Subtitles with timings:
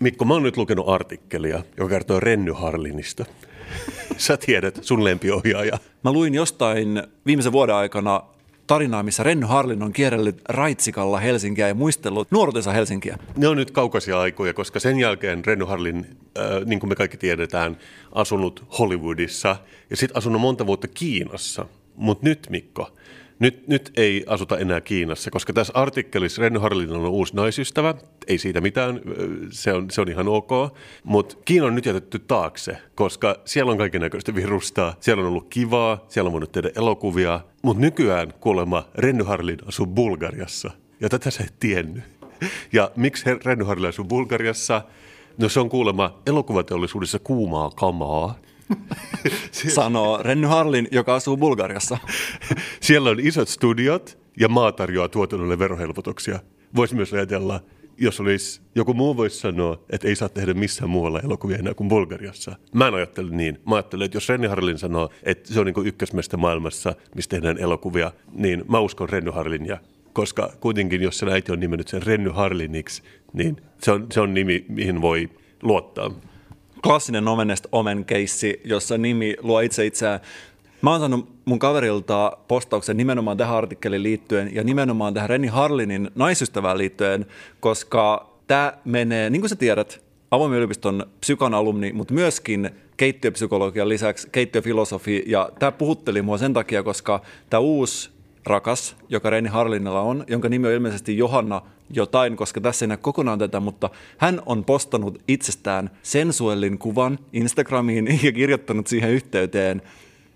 [0.00, 3.24] Mikko, mä oon nyt lukenut artikkelia, joka kertoo Renny Harlinista.
[4.16, 5.78] Sä tiedät, sun lempiohjaaja.
[6.04, 8.22] Mä luin jostain viimeisen vuoden aikana
[8.72, 13.18] tarinaa, missä Renny Harlin on kierrellyt raitsikalla Helsinkiä ja muistellut nuoruutensa Helsinkiä.
[13.36, 16.06] Ne on nyt kaukaisia aikoja, koska sen jälkeen Renny Harlin,
[16.38, 17.76] äh, niin kuin me kaikki tiedetään,
[18.12, 19.56] asunut Hollywoodissa
[19.90, 21.66] ja sitten asunut monta vuotta Kiinassa.
[21.96, 22.90] Mutta nyt, Mikko,
[23.38, 27.94] nyt, nyt ei asuta enää Kiinassa, koska tässä artikkelissa Renny Harlin on uusi naisystävä,
[28.26, 29.00] ei siitä mitään,
[29.50, 30.50] se on, se on ihan ok,
[31.04, 36.04] mutta Kiina on nyt jätetty taakse, koska siellä on kaikenlaista virusta, siellä on ollut kivaa,
[36.08, 41.44] siellä on voinut tehdä elokuvia, mutta nykyään kuulemma Renny Harlin asuu Bulgariassa, ja tätä sä
[41.44, 42.04] et tiennyt.
[42.72, 44.82] Ja miksi Renny Harlin asuu Bulgariassa?
[45.38, 48.38] No se on kuulemma elokuvateollisuudessa kuumaa kamaa,
[49.74, 51.98] Sanoo Renny Harlin, joka asuu Bulgariassa.
[52.80, 56.40] Siellä on isot studiot ja maa tarjoaa tuotannolle verohelpotuksia.
[56.76, 57.60] Voisi myös ajatella,
[57.98, 61.88] jos olisi, joku muu voisi sanoa, että ei saa tehdä missään muualla elokuvia enää kuin
[61.88, 62.56] Bulgariassa.
[62.74, 63.58] Mä en ajattele niin.
[63.68, 67.58] Mä ajattelen, että jos Renny Harlin sanoo, että se on niin ykkösmestä maailmassa, missä tehdään
[67.58, 69.78] elokuvia, niin mä uskon Renny Harlinia.
[70.12, 74.34] Koska kuitenkin, jos sen äiti on nimennyt sen Renny Harliniksi, niin se on, se on
[74.34, 75.30] nimi, mihin voi
[75.62, 76.10] luottaa
[76.82, 80.20] klassinen Omenest Omen keissi, jossa nimi luo itse itseään.
[80.82, 86.10] Mä oon saanut mun kaverilta postauksen nimenomaan tähän artikkeliin liittyen ja nimenomaan tähän Renny Harlinin
[86.14, 87.26] naisystävään liittyen,
[87.60, 94.28] koska tämä menee, niin kuin sä tiedät, avoimen yliopiston psykan alumni, mutta myöskin keittiöpsykologian lisäksi
[94.32, 95.24] keittiöfilosofi.
[95.26, 98.10] Ja tämä puhutteli mua sen takia, koska tämä uusi
[98.46, 102.96] rakas, joka Reini Harlinilla on, jonka nimi on ilmeisesti Johanna jotain, koska tässä ei näe
[102.96, 109.82] kokonaan tätä, mutta hän on postannut itsestään sensuellin kuvan Instagramiin ja kirjoittanut siihen yhteyteen,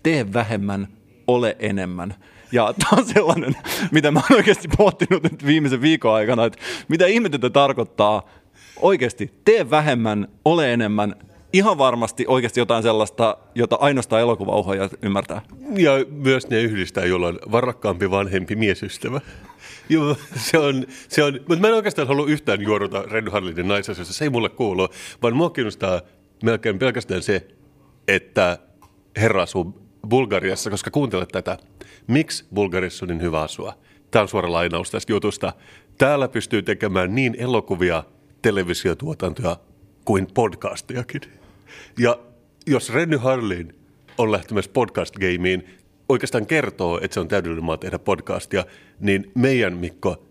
[0.03, 0.87] tee vähemmän,
[1.27, 2.15] ole enemmän.
[2.51, 3.55] Ja tämä on sellainen,
[3.91, 8.29] mitä mä oon oikeasti pohtinut nyt viimeisen viikon aikana, että mitä ihmettä tarkoittaa
[8.81, 11.15] oikeasti, tee vähemmän, ole enemmän,
[11.53, 15.41] ihan varmasti oikeasti jotain sellaista, jota ainoastaan elokuvauhoja ymmärtää.
[15.77, 19.21] Ja myös ne yhdistää, jolla on varakkaampi vanhempi miesystävä.
[19.89, 24.13] Joo, se on, se on, mutta mä en oikeastaan halua yhtään juoruta Renny Harlinin naisasioissa,
[24.13, 24.89] se ei mulle kuulu,
[25.21, 26.01] vaan mua kiinnostaa
[26.43, 27.47] melkein pelkästään se,
[28.07, 28.57] että
[29.17, 31.57] herra asuu Bulgariassa, koska kuuntele tätä.
[32.07, 33.73] Miksi Bulgariassa on niin hyvä asua?
[34.11, 35.53] Tämä on suora lainaus tästä jutusta.
[35.97, 38.03] Täällä pystyy tekemään niin elokuvia,
[38.41, 39.57] televisiotuotantoja
[40.07, 41.21] kuin podcastiakin.
[41.99, 42.19] Ja
[42.67, 43.75] jos Renny Harlin
[44.17, 45.63] on lähtemässä podcast-gameen,
[46.09, 48.65] oikeastaan kertoo, että se on täydellinen maa tehdä podcastia,
[48.99, 50.23] niin meidän Mikko,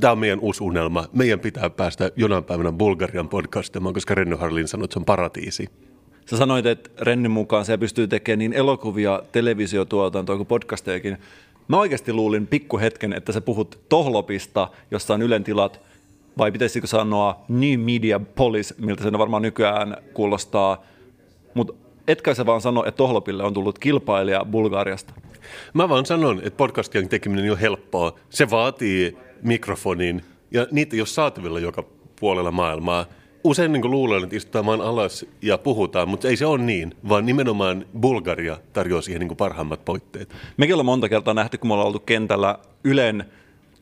[0.00, 1.04] tämä on meidän uusi unelma.
[1.12, 5.68] Meidän pitää päästä jonain päivänä Bulgarian podcastamaan, koska Renny Harlin sanoi, että se on paratiisi.
[6.30, 11.16] Sä sanoit, että Renny mukaan se pystyy tekemään niin elokuvia, televisiotuotantoa kuin podcastejakin.
[11.68, 15.80] Mä oikeasti luulin pikkuhetken, että sä puhut Tohlopista, jossa on Ylen tilat,
[16.38, 20.82] vai pitäisikö sanoa New Media Police, miltä se varmaan nykyään kuulostaa.
[21.54, 21.72] Mutta
[22.08, 25.14] etkä sä vaan sano, että Tohlopille on tullut kilpailija Bulgariasta?
[25.74, 28.14] Mä vaan sanon, että podcastien tekeminen on helppoa.
[28.30, 31.84] Se vaatii mikrofonin ja niitä ole saatavilla joka
[32.20, 33.06] puolella maailmaa.
[33.44, 37.86] Usein niin luulen, että istutaan alas ja puhutaan, mutta ei se ole niin, vaan nimenomaan
[38.00, 40.34] Bulgaria tarjoaa siihen niin parhaimmat poitteet.
[40.56, 43.24] Mekin ollaan monta kertaa nähty, kun me ollaan oltu kentällä Ylen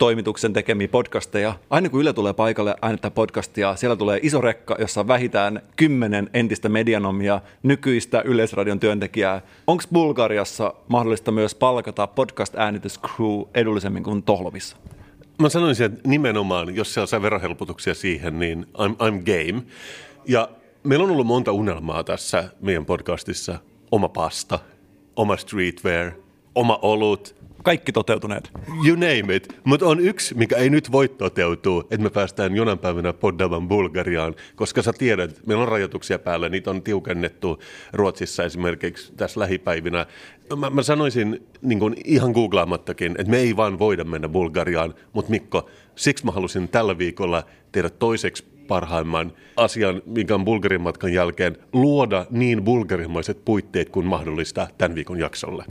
[0.01, 1.53] toimituksen tekemiä podcasteja.
[1.69, 6.29] Aina kun Yle tulee paikalle äänettää podcastia, siellä tulee iso rekka, jossa on vähintään kymmenen
[6.33, 9.41] entistä medianomia, nykyistä Yleisradion työntekijää.
[9.67, 14.77] Onko Bulgariassa mahdollista myös palkata podcast-äänityscrew edullisemmin kuin Tohlovissa?
[15.41, 19.63] Mä sanoisin, että nimenomaan, jos siellä saa verohelpotuksia siihen, niin I'm, I'm game.
[20.27, 20.49] Ja
[20.83, 23.59] meillä on ollut monta unelmaa tässä meidän podcastissa.
[23.91, 24.59] Oma pasta,
[25.15, 26.11] oma streetwear,
[26.55, 28.51] oma olut– kaikki toteutuneet.
[28.87, 29.59] You name it.
[29.63, 34.35] Mutta on yksi, mikä ei nyt voi toteutua, että me päästään jonain päivänä poddavan Bulgariaan,
[34.55, 37.61] koska sä tiedät, että meillä on rajoituksia päällä, niitä on tiukennettu
[37.93, 40.05] Ruotsissa esimerkiksi tässä lähipäivinä.
[40.55, 45.31] Mä, mä sanoisin niin kuin ihan googlaamattakin, että me ei vaan voida mennä Bulgariaan, mutta
[45.31, 51.57] Mikko, siksi mä halusin tällä viikolla tehdä toiseksi parhaimman asian, minkä on Bulgarin matkan jälkeen,
[51.73, 55.65] luoda niin bulgarimaiset puitteet kuin mahdollista tämän viikon jaksolle.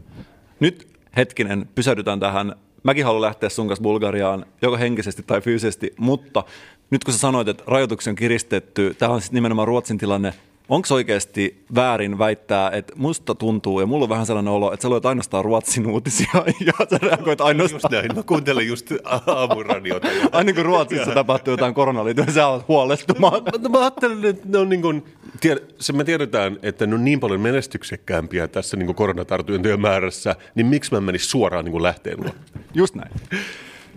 [0.61, 2.55] Nyt hetkinen, pysähdytään tähän.
[2.83, 6.45] Mäkin haluan lähteä sun kanssa Bulgariaan, joko henkisesti tai fyysisesti, mutta
[6.91, 10.35] nyt kun sä sanoit, että rajoituksia on kiristetty, tämä on sitten nimenomaan Ruotsin tilanne,
[10.71, 14.89] Onko oikeasti väärin väittää, että musta tuntuu, ja mulla on vähän sellainen olo, että sä
[14.89, 16.29] luet ainoastaan Ruotsin uutisia,
[16.67, 17.81] ja sä reagoit ainoastaan...
[17.83, 18.93] Just näin, mä kuuntelen just
[19.27, 20.09] aamuradiota.
[20.33, 23.43] Aina kun Ruotsissa tapahtuu jotain koronaliittyen, sä oot huolestumaan.
[23.43, 25.05] Mä, mä ajattelen, että ne on niin kuin,
[25.41, 30.67] tied, se me tiedetään, että ne on niin paljon menestyksekkäämpiä tässä niin koronatartuntojen määrässä, niin
[30.67, 32.31] miksi mä menisin suoraan niin lähteen luo?
[32.75, 33.13] Just näin.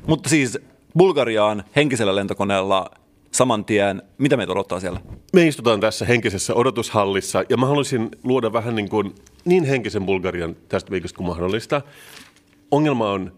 [0.08, 0.60] Mutta siis
[0.98, 2.92] Bulgariaan henkisellä lentokoneella
[3.34, 4.02] saman tien.
[4.18, 5.00] Mitä meitä odottaa siellä?
[5.34, 9.16] Me istutaan tässä henkisessä odotushallissa ja mä haluaisin luoda vähän niin, kuin,
[9.46, 11.82] niin henkisen Bulgarian tästä viikosta kuin mahdollista.
[12.72, 13.34] Ongelma on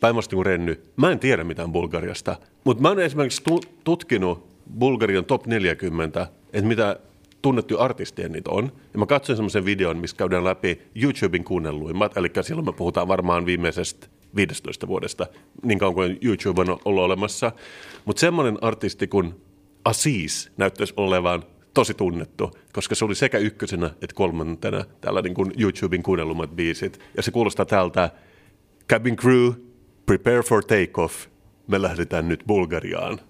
[0.00, 0.82] päinvastoin kuin Renny.
[0.96, 3.42] Mä en tiedä mitään Bulgariasta, mutta mä oon esimerkiksi
[3.84, 4.48] tutkinut
[4.78, 6.96] Bulgarian top 40, että mitä
[7.42, 8.72] tunnettuja artisteja niitä on.
[8.92, 13.46] Ja mä katsoin semmoisen videon, missä käydään läpi YouTuben kuunnelluimmat, eli silloin me puhutaan varmaan
[13.46, 14.06] viimeisestä
[14.36, 15.26] 15 vuodesta,
[15.62, 17.52] niin kauan kuin YouTube on ollut olemassa.
[18.04, 19.34] Mutta semmoinen artisti kuin
[19.84, 21.42] Aziz näyttäisi olevan
[21.74, 27.00] tosi tunnettu, koska se oli sekä ykkösenä että kolmantena täällä niin kuin YouTuben kuunnellumat biisit.
[27.16, 28.10] Ja se kuulostaa tältä
[28.88, 29.52] Cabin Crew,
[30.06, 31.26] Prepare for Takeoff.
[31.66, 33.20] Me lähdetään nyt Bulgariaan.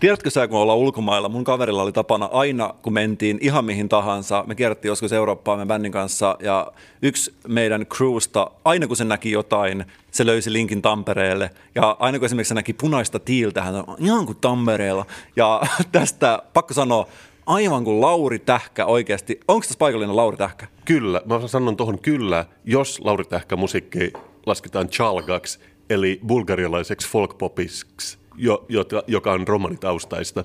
[0.00, 4.44] Tiedätkö sä, kun ollaan ulkomailla, mun kaverilla oli tapana aina, kun mentiin ihan mihin tahansa,
[4.46, 9.30] me kierrättiin joskus Eurooppaa me bändin kanssa, ja yksi meidän crewsta, aina kun se näki
[9.30, 13.96] jotain, se löysi linkin Tampereelle, ja aina kun esimerkiksi se näki punaista tiiltä, hän on
[13.98, 15.06] ihan kuin Tampereella,
[15.36, 15.60] ja
[15.92, 17.06] tästä pakko sanoa,
[17.46, 19.40] aivan kuin Lauri Tähkä oikeasti.
[19.48, 20.66] Onko tässä paikallinen Lauri Tähkä?
[20.84, 24.12] Kyllä, mä sanon tuohon kyllä, jos Lauri Tähkä musiikki
[24.46, 25.58] lasketaan chalgaksi,
[25.90, 28.66] eli bulgarialaiseksi folkpopiksi jo,
[29.06, 30.44] joka on romanitaustaista.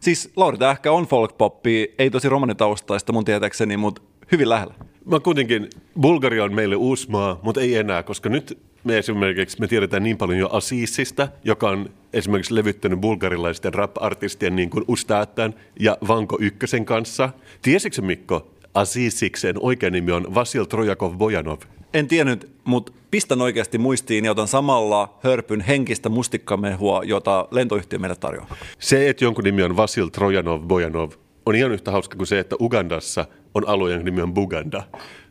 [0.00, 4.74] Siis Lauri Tähkä on folkpoppi, ei tosi romanitaustaista mun tietääkseni, mutta hyvin lähellä.
[5.04, 5.68] Mä kuitenkin,
[6.00, 10.18] Bulgaria on meille uusi maa, mutta ei enää, koska nyt me esimerkiksi me tiedetään niin
[10.18, 16.84] paljon jo Asisista, joka on esimerkiksi levyttänyt bulgarilaisten rap-artistien niin kuin Ustaattan ja Vanko Ykkösen
[16.84, 17.30] kanssa.
[17.62, 21.58] Tiesitkö Mikko, Asisiksen oikea nimi on Vasil Trojakov Bojanov?
[21.94, 28.16] En tiennyt, mutta pistän oikeasti muistiin ja otan samalla hörpyn henkistä mustikkamehua, jota lentoyhtiö meille
[28.16, 28.56] tarjoaa.
[28.78, 31.10] Se, että jonkun nimi on Vasil Trojanov Bojanov,
[31.46, 34.82] on ihan yhtä hauska kuin se, että Ugandassa on alue, jonka nimi on Buganda.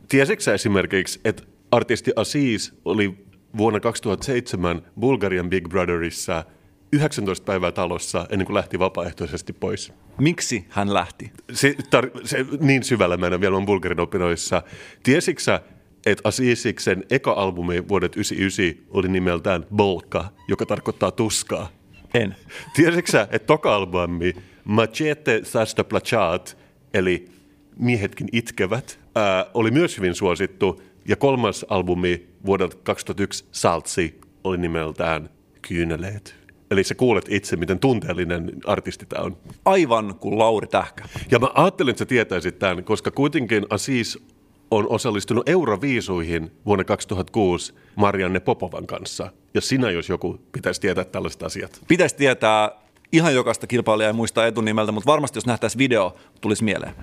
[0.08, 3.14] Tiesitkö esimerkiksi, että artisti Aziz oli
[3.56, 6.44] vuonna 2007 Bulgarian Big Brotherissa
[6.92, 9.92] 19 päivää talossa ennen kuin lähti vapaaehtoisesti pois.
[10.18, 11.32] Miksi hän lähti?
[11.52, 14.62] Se, tar- se, niin syvällä mä en vielä on Bulgarin opinnoissa.
[15.02, 15.60] Tiesitkö
[16.06, 21.68] että Asisiksen eka albumi vuodet 99 oli nimeltään Bolka, joka tarkoittaa tuskaa?
[22.14, 22.36] En.
[22.74, 26.58] Tiesitkö sä, että toka albumi Machete Sasta Plachat,
[26.94, 27.28] eli
[27.76, 35.30] Miehetkin itkevät, ää, oli myös hyvin suosittu, ja kolmas albumi vuodelta 2001 Saltsi oli nimeltään
[35.68, 36.34] Kyyneleet.
[36.70, 39.36] Eli sä kuulet itse, miten tunteellinen artisti tämä on.
[39.64, 41.04] Aivan kuin Lauri Tähkä.
[41.30, 44.18] Ja mä ajattelin, että sä tietäisit tämän, koska kuitenkin Asis
[44.70, 49.32] on osallistunut Euroviisuihin vuonna 2006 Marianne Popovan kanssa.
[49.54, 51.80] Ja sinä, jos joku, pitäisi tietää tällaiset asiat.
[51.88, 52.70] Pitäisi tietää
[53.12, 56.94] ihan jokaista kilpailijaa ja muistaa etunimeltä, mutta varmasti jos nähtäisi video, tulisi mieleen.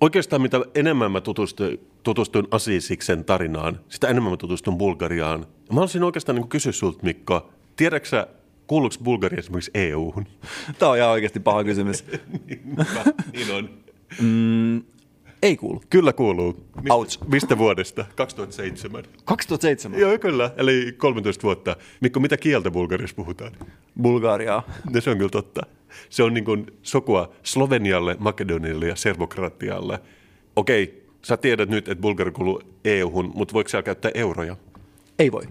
[0.00, 5.40] Oikeastaan mitä enemmän mä tutustuin, tutustuin Asisiksen tarinaan, sitä enemmän mä tutustuin Bulgariaan.
[5.40, 8.26] mä haluaisin oikeastaan niin kysyä sulta, Mikko, tiedätkö
[8.66, 10.26] kuuluuko Bulgaria esimerkiksi EU-hun?
[10.78, 12.04] Tämä on ihan oikeasti paha kysymys.
[13.32, 13.70] niin on.
[14.20, 14.82] Mm,
[15.42, 15.82] ei kuulu.
[15.90, 16.66] Kyllä kuuluu.
[16.76, 17.18] Mistä, Ouch.
[17.28, 18.04] mistä vuodesta?
[18.14, 19.04] 2007.
[19.24, 20.00] 2007?
[20.00, 20.50] Joo, kyllä.
[20.56, 21.76] Eli 13 vuotta.
[22.00, 23.52] Mikko, mitä kieltä Bulgariassa puhutaan?
[24.02, 24.62] Bulgariaa.
[24.92, 25.60] No, se on kyllä totta.
[26.10, 29.98] Se on niin kuin sokua Slovenialle, Makedonialle ja Serbokratialle.
[30.56, 34.56] Okei, sä tiedät nyt, että Bulgari kuuluu EU-hun, mutta voiko siellä käyttää euroja?
[35.18, 35.42] Ei voi.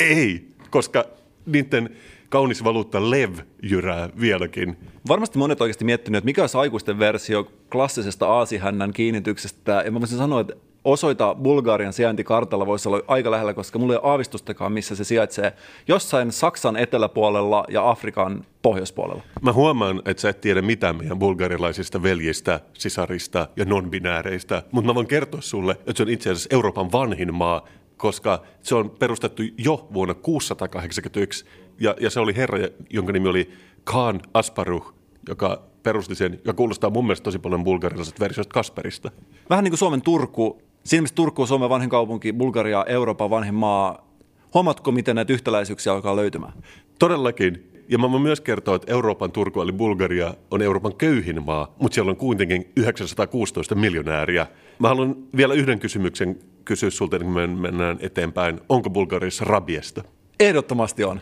[0.00, 1.04] Ei, koska
[1.46, 1.96] niiden
[2.28, 4.76] kaunis valuutta Lev jyrää vieläkin.
[5.08, 9.82] Varmasti monet oikeasti miettinyt, että mikä olisi aikuisten versio klassisesta aasihännän kiinnityksestä.
[9.84, 10.54] Ja mä voisin sanoa, että
[10.84, 15.04] osoita Bulgarian sijainti kartalla voisi olla aika lähellä, koska mulla ei ole aavistustakaan, missä se
[15.04, 15.52] sijaitsee.
[15.88, 19.22] Jossain Saksan eteläpuolella ja Afrikan pohjoispuolella.
[19.42, 24.94] Mä huomaan, että sä et tiedä mitään meidän bulgarilaisista veljistä, sisarista ja non-binääreistä, mutta mä
[24.94, 29.42] voin kertoa sulle, että se on itse asiassa Euroopan vanhin maa, koska se on perustettu
[29.58, 31.44] jo vuonna 681
[31.80, 32.58] ja, ja se oli herra,
[32.90, 33.50] jonka nimi oli
[33.84, 34.94] Khan Asparuh,
[35.28, 39.10] joka perusti sen, ja kuulostaa mun mielestä tosi paljon bulgarilaisesta versiosta Kasperista.
[39.50, 40.62] Vähän niin kuin Suomen Turku.
[40.84, 44.06] Siinä missä Turku on Suomen vanhin kaupunki, Bulgaria Euroopan vanhin maa.
[44.54, 46.52] Huomatko, miten näitä yhtäläisyyksiä alkaa löytymään?
[46.98, 47.70] Todellakin.
[47.88, 51.94] ja mä voin myös kertoa, että Euroopan Turku eli Bulgaria on Euroopan köyhin maa, mutta
[51.94, 54.46] siellä on kuitenkin 916 miljonääriä.
[54.78, 58.60] Mä haluan vielä yhden kysymyksen kysyä sulta, kun me mennään eteenpäin.
[58.68, 60.02] Onko Bulgariassa rabiesta?
[60.40, 61.20] Ehdottomasti on.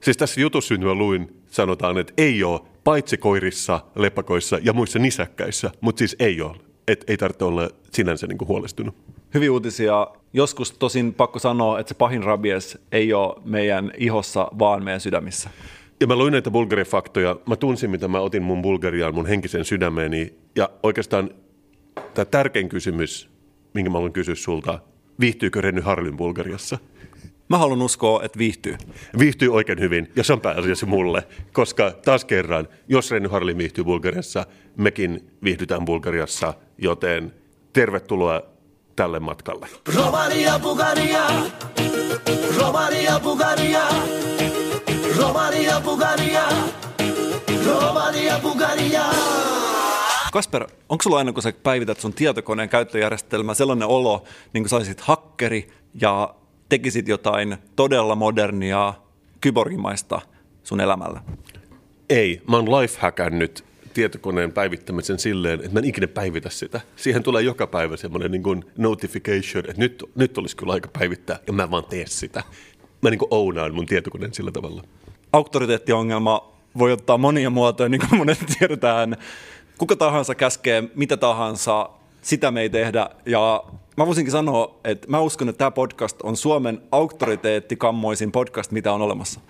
[0.00, 5.70] Siis tässä jutussa mä luin, sanotaan, että ei ole, paitsi koirissa, lepakoissa ja muissa nisäkkäissä,
[5.80, 6.56] mutta siis ei ole.
[6.88, 8.94] Et ei tarvitse olla sinänsä niin kuin huolestunut.
[9.34, 10.06] Hyviä uutisia.
[10.32, 15.50] Joskus tosin pakko sanoa, että se pahin rabies ei ole meidän ihossa, vaan meidän sydämissä.
[16.00, 17.36] Ja mä luin näitä Bulgarian faktoja.
[17.46, 20.34] Mä tunsin, mitä mä otin mun Bulgariaan, mun henkisen sydämeeni.
[20.56, 21.30] Ja oikeastaan
[22.14, 23.30] tämä tärkein kysymys,
[23.74, 24.78] minkä mä haluan kysyä sulta,
[25.20, 26.78] viihtyykö Renny Harlin Bulgariassa?
[27.48, 28.76] Mä haluan uskoa, että viihtyy.
[29.18, 33.84] Viihtyy oikein hyvin, ja se on pääasiassa mulle, koska taas kerran, jos Renny Harlin viihtyy
[33.84, 37.32] Bulgariassa, mekin viihdytään Bulgariassa, joten
[37.72, 38.42] tervetuloa
[38.96, 39.68] tälle matkalle.
[39.96, 41.26] Romania, Bulgaria.
[42.58, 43.82] Romania, Bulgaria.
[45.18, 46.48] Romania, Bulgaria.
[47.66, 49.57] Romania, Bulgaria.
[50.32, 54.76] Kasper, onko sulla aina, kun sä päivität sun tietokoneen käyttöjärjestelmää, sellainen olo, niin kuin sä
[54.76, 55.68] olisit hakkeri
[56.00, 56.34] ja
[56.68, 58.94] tekisit jotain todella modernia,
[59.40, 60.20] kyborgimaista
[60.62, 61.22] sun elämällä?
[62.08, 66.80] Ei, mä oon lifehackannut tietokoneen päivittämisen silleen, että mä en ikinä päivitä sitä.
[66.96, 71.38] Siihen tulee joka päivä semmoinen niin kuin notification, että nyt, nyt olisi kyllä aika päivittää,
[71.46, 72.42] ja mä vaan tee sitä.
[73.02, 74.82] Mä niin kuin ownaan mun tietokoneen sillä tavalla.
[75.32, 79.16] Auktoriteettiongelma voi ottaa monia muotoja, niin kuin monet tiedetään.
[79.78, 81.90] Kuka tahansa käskee mitä tahansa,
[82.22, 83.10] sitä me ei tehdä.
[83.26, 83.64] Ja
[83.96, 89.02] mä voisinkin sanoa, että mä uskon, että tämä podcast on Suomen auktoriteettikammoisin podcast, mitä on
[89.02, 89.40] olemassa.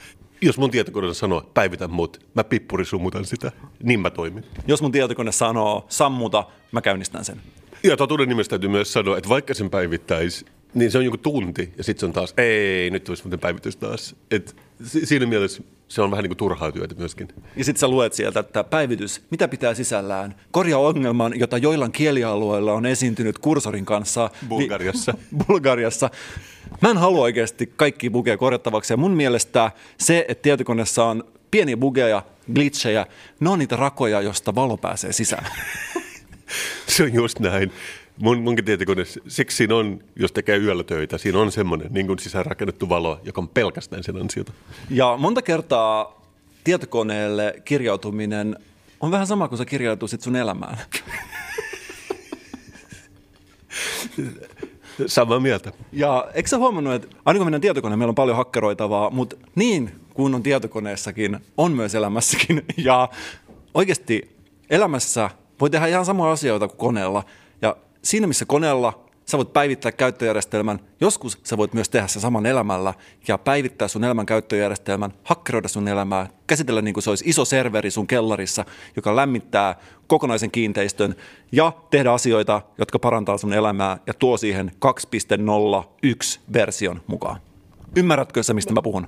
[0.42, 4.44] Jos mun tietokone sanoo, päivitä mut, mä pippurisumutan sitä, niin mä toimin.
[4.66, 7.40] Jos mun tietokone sanoo sammuta, mä käynnistän sen.
[7.82, 11.72] Ja totuuden nimessä täytyy myös sanoa, että vaikka sen päivittäisi, niin se on joku tunti,
[11.78, 14.16] ja sitten se on taas, ei, nyt olisi muuten päivitys taas.
[14.30, 17.28] Et si- siinä mielessä se on vähän niin kuin turhaa työtä myöskin.
[17.56, 20.34] Ja sitten sä luet sieltä, että päivitys, mitä pitää sisällään?
[20.50, 24.30] Korjaa ongelman, jota joillain kielialueilla on esiintynyt kursorin kanssa.
[24.48, 25.12] Bulgariassa.
[25.12, 26.10] Ni- Bulgariassa.
[26.80, 28.92] Mä en halua oikeasti kaikki bugeja korjattavaksi.
[28.92, 32.22] Ja mun mielestä se, että tietokoneessa on pieniä bugeja,
[32.54, 33.06] glitchejä,
[33.40, 35.46] ne on niitä rakoja, josta valo pääsee sisään.
[36.86, 37.72] Se on just näin.
[38.20, 42.18] Mun, munkin tietokone, siksi siinä on, jos tekee yöllä töitä, siinä on semmoinen niin kuin
[42.18, 44.52] sisäänrakennettu valo, joka on pelkästään sen ansiota.
[44.90, 46.22] Ja monta kertaa
[46.64, 48.56] tietokoneelle kirjautuminen
[49.00, 50.78] on vähän sama kuin sä kirjautuisit sun elämään.
[55.06, 55.72] Samaa mieltä.
[55.92, 59.92] Ja eikö sä huomannut, että aina kun mennään tietokoneen, meillä on paljon hakkeroitavaa, mutta niin
[60.14, 62.64] kuin on tietokoneessakin, on myös elämässäkin.
[62.76, 63.08] Ja
[63.74, 64.36] oikeasti
[64.70, 67.24] elämässä voi tehdä ihan samoja asioita kuin koneella.
[68.08, 72.94] Siinä missä koneella sä voit päivittää käyttöjärjestelmän, joskus sä voit myös tehdä se saman elämällä
[73.28, 77.90] ja päivittää sun elämän käyttöjärjestelmän, hakkeroida sun elämää, käsitellä niin kuin se olisi iso serveri
[77.90, 78.64] sun kellarissa,
[78.96, 81.14] joka lämmittää kokonaisen kiinteistön
[81.52, 87.40] ja tehdä asioita, jotka parantaa sun elämää ja tuo siihen 2.01 version mukaan.
[87.96, 89.06] Ymmärrätkö sä, mistä mä puhun?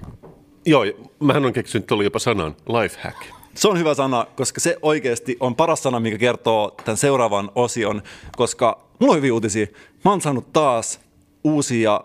[0.66, 0.84] Joo,
[1.20, 3.18] mähän on keksinyt tuolla jopa sanan, lifehack.
[3.54, 8.02] Se on hyvä sana, koska se oikeasti on paras sana, mikä kertoo tämän seuraavan osion,
[8.36, 9.66] koska mulla on hyviä uutisia.
[10.04, 11.00] Mä oon saanut taas
[11.44, 12.00] uusia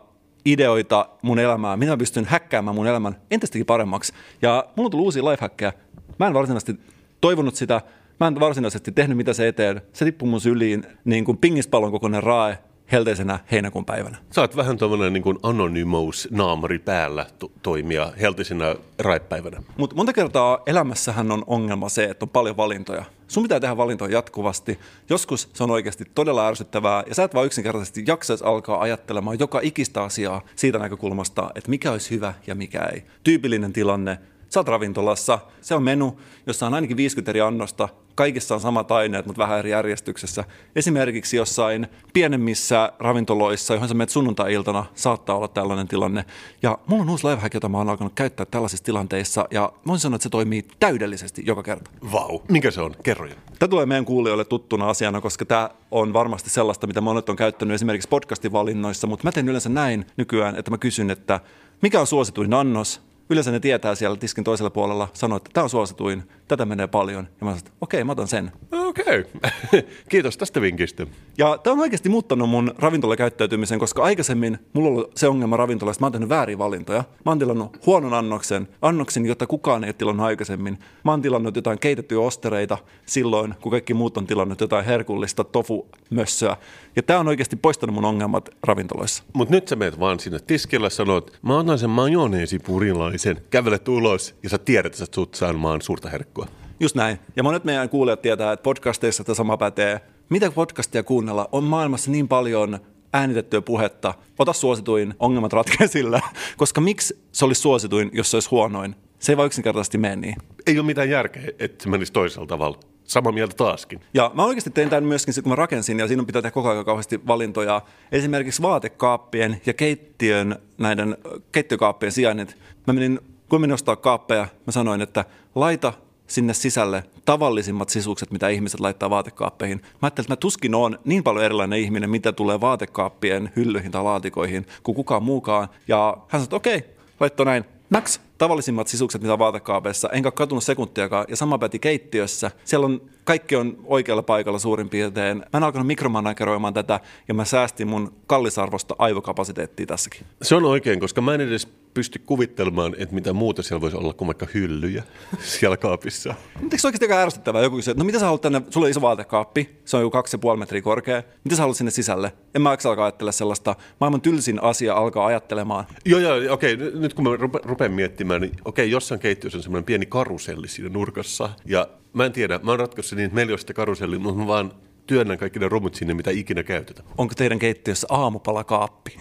[0.45, 4.13] ideoita mun elämään, mitä mä pystyn häkkäämään mun elämän entistäkin paremmaksi.
[4.41, 5.73] Ja mulla on tullut uusia lifehackkejä.
[6.19, 6.79] Mä en varsinaisesti
[7.21, 7.81] toivonut sitä,
[8.19, 9.81] mä en varsinaisesti tehnyt mitä se eteen.
[9.93, 12.57] Se tippui mun syliin niin kuin pingispallon kokoinen rae
[12.91, 14.17] helteisenä heinäkuun päivänä.
[14.31, 19.63] Sä oot vähän tuommoinen niin kuin anonymous naamari päällä to- toimia heltisenä raippäivänä.
[19.77, 23.05] Mutta monta kertaa elämässähän on ongelma se, että on paljon valintoja.
[23.27, 24.79] Sun pitää tehdä valintoja jatkuvasti.
[25.09, 29.59] Joskus se on oikeasti todella ärsyttävää, ja sä et vaan yksinkertaisesti jaksaisi alkaa ajattelemaan joka
[29.63, 33.03] ikistä asiaa siitä näkökulmasta, että mikä olisi hyvä ja mikä ei.
[33.23, 38.55] Tyypillinen tilanne, sä oot ravintolassa, se on menu, jossa on ainakin 50 eri annosta, kaikissa
[38.55, 40.43] on samat aineet, mutta vähän eri järjestyksessä.
[40.75, 46.25] Esimerkiksi jossain pienemmissä ravintoloissa, johon sä menet sunnuntai-iltana, saattaa olla tällainen tilanne.
[46.63, 49.99] Ja mulla on uusi lifehack, jota mä oon alkanut käyttää tällaisissa tilanteissa, ja mä voin
[49.99, 51.91] sanoa, että se toimii täydellisesti joka kerta.
[52.11, 52.39] Vau.
[52.49, 52.95] Mikä se on?
[53.03, 53.35] Kerro jo.
[53.59, 57.75] Tämä tulee meidän kuulijoille tuttuna asiana, koska tämä on varmasti sellaista, mitä monet on käyttänyt
[57.75, 61.39] esimerkiksi podcastin valinnoissa, mutta mä teen yleensä näin nykyään, että mä kysyn, että
[61.81, 65.69] mikä on suosituin annos, Yleensä ne tietää siellä tiskin toisella puolella, sanoo, että tämä on
[65.69, 67.27] suosituin, tätä menee paljon.
[67.39, 68.51] Ja mä sanoin, että okei, mä otan sen.
[68.71, 69.23] Okei.
[70.09, 71.07] Kiitos tästä vinkistä.
[71.37, 76.05] Ja tämä on oikeasti muuttanut mun ravintolakäyttäytymisen, koska aikaisemmin mulla ollut se ongelma ravintolasta, mä
[76.05, 77.03] oon tehnyt väärin valintoja.
[77.25, 80.79] Mä oon tilannut huonon annoksen, annoksen, jota kukaan ei ole tilannut aikaisemmin.
[81.03, 86.57] Mä oon tilannut jotain keitettyjä ostereita silloin, kun kaikki muut on tilannut jotain herkullista tofu-mössöä.
[86.95, 89.23] Ja tämä on oikeasti poistanut mun ongelmat ravintoloissa.
[89.33, 93.87] Mutta nyt sä meet vaan sinne tiskille ja sanot, mä otan sen majoneesipurilaisen naisen, kävelet
[93.87, 96.47] ulos ja sä tiedät, että sä tulet saamaan suurta herkkua.
[96.79, 97.19] Just näin.
[97.35, 100.01] Ja monet meidän kuulijat tietää, että podcasteissa tämä sama pätee.
[100.29, 101.49] Mitä podcastia kuunnella?
[101.51, 102.79] On maailmassa niin paljon
[103.13, 104.13] äänitettyä puhetta.
[104.39, 106.21] Ota suosituin, ongelmat ratkeaa sillä.
[106.57, 108.95] Koska miksi se olisi suosituin, jos se olisi huonoin?
[109.19, 110.35] Se ei vaan yksinkertaisesti mene niin.
[110.67, 112.79] Ei ole mitään järkeä, että se menisi toisella tavalla.
[113.03, 113.99] Sama mieltä taaskin.
[114.13, 116.85] Ja mä oikeasti tein tämän myöskin, kun mä rakensin, ja siinä pitää tehdä koko ajan
[116.85, 117.81] kauheasti valintoja.
[118.11, 121.17] Esimerkiksi vaatekaappien ja keittiön, näiden
[121.51, 122.57] keittiökaappien sijainnit.
[122.87, 125.25] Mä menin, kun menin ostaa kaappeja, mä sanoin, että
[125.55, 125.93] laita
[126.27, 129.77] sinne sisälle tavallisimmat sisukset, mitä ihmiset laittaa vaatekaappeihin.
[129.77, 134.03] Mä ajattelin, että mä tuskin on niin paljon erilainen ihminen, mitä tulee vaatekaappien hyllyihin tai
[134.03, 135.67] laatikoihin, kuin kukaan muukaan.
[135.87, 136.83] Ja hän sanoi, että okei,
[137.19, 137.65] laittoi näin.
[137.89, 142.51] Max, tavallisimmat sisukset, mitä on vaatekaapeissa, enkä ole katunut sekuntiakaan, ja sama päti keittiössä.
[142.63, 145.37] Siellä on, kaikki on oikealla paikalla suurin piirtein.
[145.37, 150.21] Mä en alkanut mikromanageroimaan tätä, ja mä säästin mun kallisarvosta aivokapasiteettia tässäkin.
[150.41, 154.13] Se on oikein, koska mä en edes pysty kuvittelemaan, että mitä muuta siellä voisi olla
[154.13, 155.03] kuin vaikka hyllyjä
[155.39, 156.35] siellä kaapissa.
[156.61, 157.61] Mutta se oikeasti aika ärsyttävää?
[157.61, 160.11] Joku kysyy, että no mitä sä haluat tänne, sulla on iso vaatekaappi, se on joku
[160.11, 162.33] kaksi ja puoli metriä korkea, mitä sä haluat sinne sisälle?
[162.55, 165.85] En mä alkaa ajattele sellaista, maailman tylsin asia alkaa ajattelemaan.
[166.05, 169.85] Joo, joo, okei, nyt kun mä rupe, rupean miettimään, niin okei, jossain keittiössä on semmoinen
[169.85, 173.59] pieni karuselli siinä nurkassa, ja mä en tiedä, mä oon ratkaissut niin, että meillä on
[173.59, 174.71] sitä karuselli, mutta mä vaan
[175.07, 177.07] työnnän kaikki ne romut sinne, mitä ikinä käytetään.
[177.17, 179.17] Onko teidän keittiössä aamupalakaappi?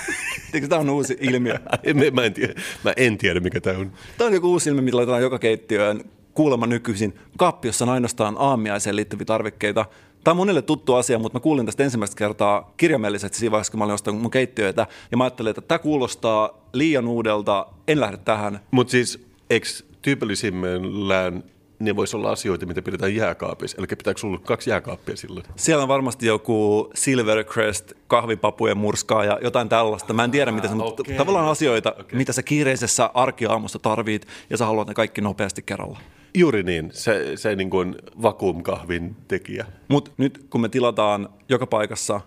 [0.54, 1.58] Eikö tämä on uusi ilmiö?
[1.84, 3.92] En, mä, mä, en tiedä, mä en tiedä, mikä tämä on.
[4.18, 7.14] Tämä on joku uusi ilmiö, mitä laitetaan joka keittiöön kuulemma nykyisin.
[7.36, 9.86] Kaappi, jossa on ainoastaan aamiaiseen liittyviä tarvikkeita.
[10.24, 13.78] Tämä on monelle tuttu asia, mutta mä kuulin tästä ensimmäistä kertaa kirjaimellisesti siinä vaiheessa, kun
[13.78, 14.86] mä olin ostanut mun keittiöitä.
[15.10, 18.60] Ja mä ajattelin, että tämä kuulostaa liian uudelta, en lähde tähän.
[18.70, 19.66] Mutta siis, eikö
[20.02, 21.44] tyypillisimmillään
[21.78, 23.76] ne voisi olla asioita, mitä pidetään jääkaapissa?
[23.78, 25.46] Eli pitääkö sulla kaksi jääkaappia silloin?
[25.56, 30.12] Siellä on varmasti joku Silvercrest, kahvipapujen murskaa ja jotain tällaista.
[30.12, 31.16] Mä en tiedä, mitä se, mutta okei.
[31.16, 35.98] tavallaan asioita, mitä sä kiireisessä arkiaamussa tarvit ja sä haluat ne kaikki nopeasti kerralla.
[36.36, 39.66] Juuri niin, se, se niin kuin vakuumkahvin tekijä.
[39.88, 42.20] Mutta nyt kun me tilataan joka paikassa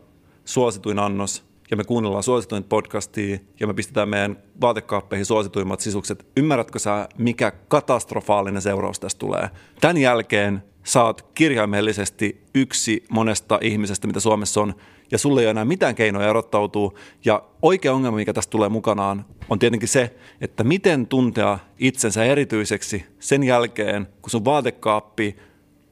[0.46, 6.80] suosituin annos ja me kuunnellaan suosituin podcastia ja me pistetään meidän vaatekaappeihin suosituimmat sisukset, ymmärrätkö
[6.80, 9.50] sä, mikä katastrofaalinen seuraus tästä tulee?
[9.82, 10.64] Tämän jälkeen
[10.96, 14.74] oot kirjaimellisesti yksi monesta ihmisestä, mitä Suomessa on,
[15.12, 16.94] ja sulle ei ole enää mitään keinoja erottautua.
[17.26, 23.06] Ja oikea ongelma, mikä tästä tulee mukanaan, on tietenkin se, että miten tuntea itsensä erityiseksi
[23.20, 25.36] sen jälkeen, kun sun vaatekaappi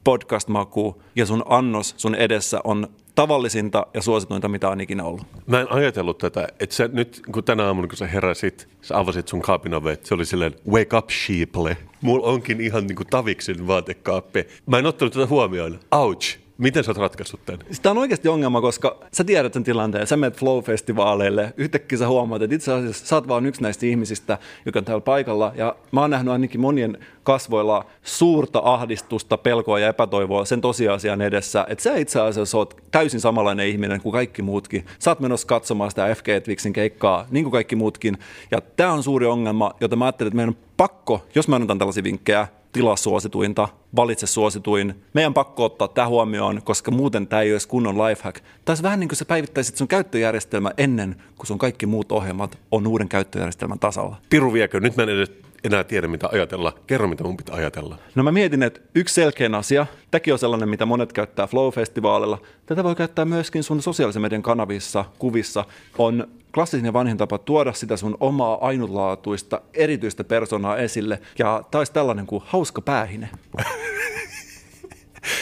[0.04, 5.26] podcast-maku ja sun annos sun edessä on tavallisinta ja suosituinta, mitä on ikinä ollut.
[5.46, 9.28] Mä en ajatellut tätä, että sä nyt kun tänä aamuna, kun sä heräsit, sä avasit
[9.28, 11.76] sun kaapin se oli silleen wake up sheeple.
[12.00, 14.46] Mulla onkin ihan niin kuin taviksen vaatekaappi.
[14.66, 15.80] Mä en ottanut tätä huomioon.
[15.90, 16.38] Ouch.
[16.58, 17.60] Miten sä oot ratkaissut tämän?
[17.82, 22.42] Tämä on oikeasti ongelma, koska sä tiedät sen tilanteen, sä menet Flow-festivaaleille, yhtäkkiä sä huomaat,
[22.42, 26.00] että itse asiassa sä oot vaan yksi näistä ihmisistä, joka on täällä paikalla, ja mä
[26.00, 31.96] oon nähnyt ainakin monien kasvoilla suurta ahdistusta, pelkoa ja epätoivoa sen tosiasian edessä, että sä
[31.96, 34.86] itse asiassa oot täysin samanlainen ihminen kuin kaikki muutkin.
[34.98, 38.18] Sä oot menossa katsomaan sitä FG Twixin keikkaa, niin kuin kaikki muutkin,
[38.50, 41.78] ja tämä on suuri ongelma, jota mä ajattelin, että meidän on pakko, jos mä annan
[41.78, 45.02] tällaisia vinkkejä, tilaa suosituinta, valitse suosituin.
[45.14, 48.44] Meidän pakko ottaa tämä huomioon, koska muuten tämä ei olisi kunnon lifehack.
[48.68, 52.86] Olisi vähän niin kuin sä päivittäisit sun käyttöjärjestelmä ennen kuin sun kaikki muut ohjelmat on
[52.86, 54.16] uuden käyttöjärjestelmän tasalla.
[54.30, 55.32] Piru viekö, nyt mä en edes
[55.66, 56.72] enää tiedä mitä ajatella.
[56.86, 57.98] Kerro mitä mun pitää ajatella.
[58.14, 62.84] No mä mietin, että yksi selkeä asia, tämäkin on sellainen, mitä monet käyttää Flow-festivaalilla, tätä
[62.84, 65.64] voi käyttää myöskin sun sosiaalisen median kanavissa, kuvissa,
[65.98, 71.92] on klassisin ja vanhin tapa tuoda sitä sun omaa ainutlaatuista, erityistä persoonaa esille, ja olisi
[71.92, 73.28] tällainen kuin hauska päähine.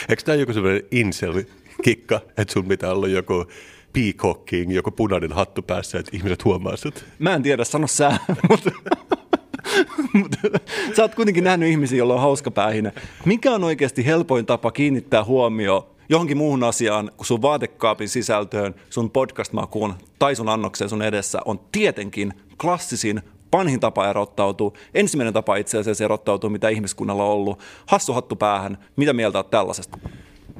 [0.09, 3.45] Eikö tämä joku sellainen incel-kikka, että sun pitää olla joku
[3.93, 7.05] peacocking, joku punainen hattu päässä, että ihmiset huomaa sut?
[7.19, 8.17] Mä en tiedä, sano sä,
[8.49, 8.71] mutta...
[10.95, 12.93] Sä oot kuitenkin nähnyt ihmisiä, joilla on hauska päähine.
[13.25, 19.11] Mikä on oikeasti helpoin tapa kiinnittää huomio johonkin muuhun asiaan kuin sun vaatekaapin sisältöön, sun
[19.11, 23.21] podcast-makuun tai sun annokseen sun edessä on tietenkin klassisin
[23.53, 24.73] vanhin tapa erottautua.
[24.93, 27.59] Ensimmäinen tapa itse asiassa erottautua, mitä ihmiskunnalla on ollut.
[27.85, 28.77] Hassu hattu päähän.
[28.95, 29.97] Mitä mieltä oot tällaisesta?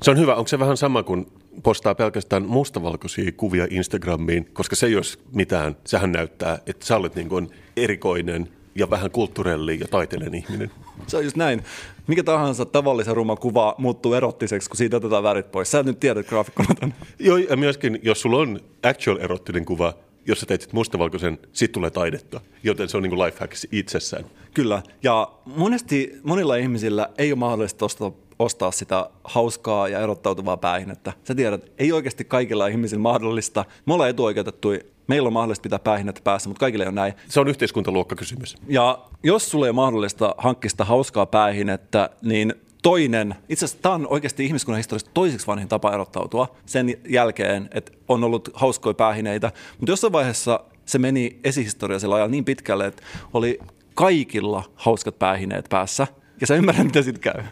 [0.01, 0.35] Se on hyvä.
[0.35, 1.27] Onko se vähän sama kuin
[1.63, 5.77] postaa pelkästään mustavalkoisia kuvia Instagramiin, koska se ei olisi mitään.
[5.85, 10.71] Sehän näyttää, että sä olet niin kuin erikoinen ja vähän kulttuurelli ja taiteellinen ihminen.
[11.07, 11.63] Se on just näin.
[12.07, 15.71] Mikä tahansa tavallisen ruma kuva muuttuu erottiseksi, kun siitä otetaan värit pois.
[15.71, 16.95] Sä et nyt tiedät graafikkona tämän.
[17.19, 19.93] Joo, ja myöskin, jos sulla on actual erottinen kuva,
[20.25, 22.41] jos sä teet sit mustavalkoisen, sit tulee taidetta.
[22.63, 24.25] Joten se on niin kuin life hack itsessään.
[24.53, 24.81] Kyllä.
[25.03, 31.13] Ja monesti monilla ihmisillä ei ole mahdollista ostaa, ostaa sitä hauskaa ja erottautuvaa päähinettä.
[31.23, 33.65] Sä tiedät, ei oikeasti kaikilla ihmisillä mahdollista.
[33.85, 37.13] Me ollaan etuoikeutettuja meillä on mahdollista pitää päähinnät päässä, mutta kaikille ole näin.
[37.29, 38.55] Se on yhteiskuntaluokkakysymys.
[38.67, 43.95] Ja jos sulle ei ole mahdollista hankkia sitä hauskaa päähinettä, niin toinen, itse asiassa tämä
[43.95, 49.51] on oikeasti ihmiskunnan historiasta toiseksi vanhin tapa erottautua sen jälkeen, että on ollut hauskoja päähineitä,
[49.79, 53.59] mutta jossain vaiheessa se meni esihistoriallisella ajalla niin pitkälle, että oli
[53.93, 56.07] kaikilla hauskat päähineet päässä,
[56.41, 57.43] ja sä ymmärrät, mitä sitten käy.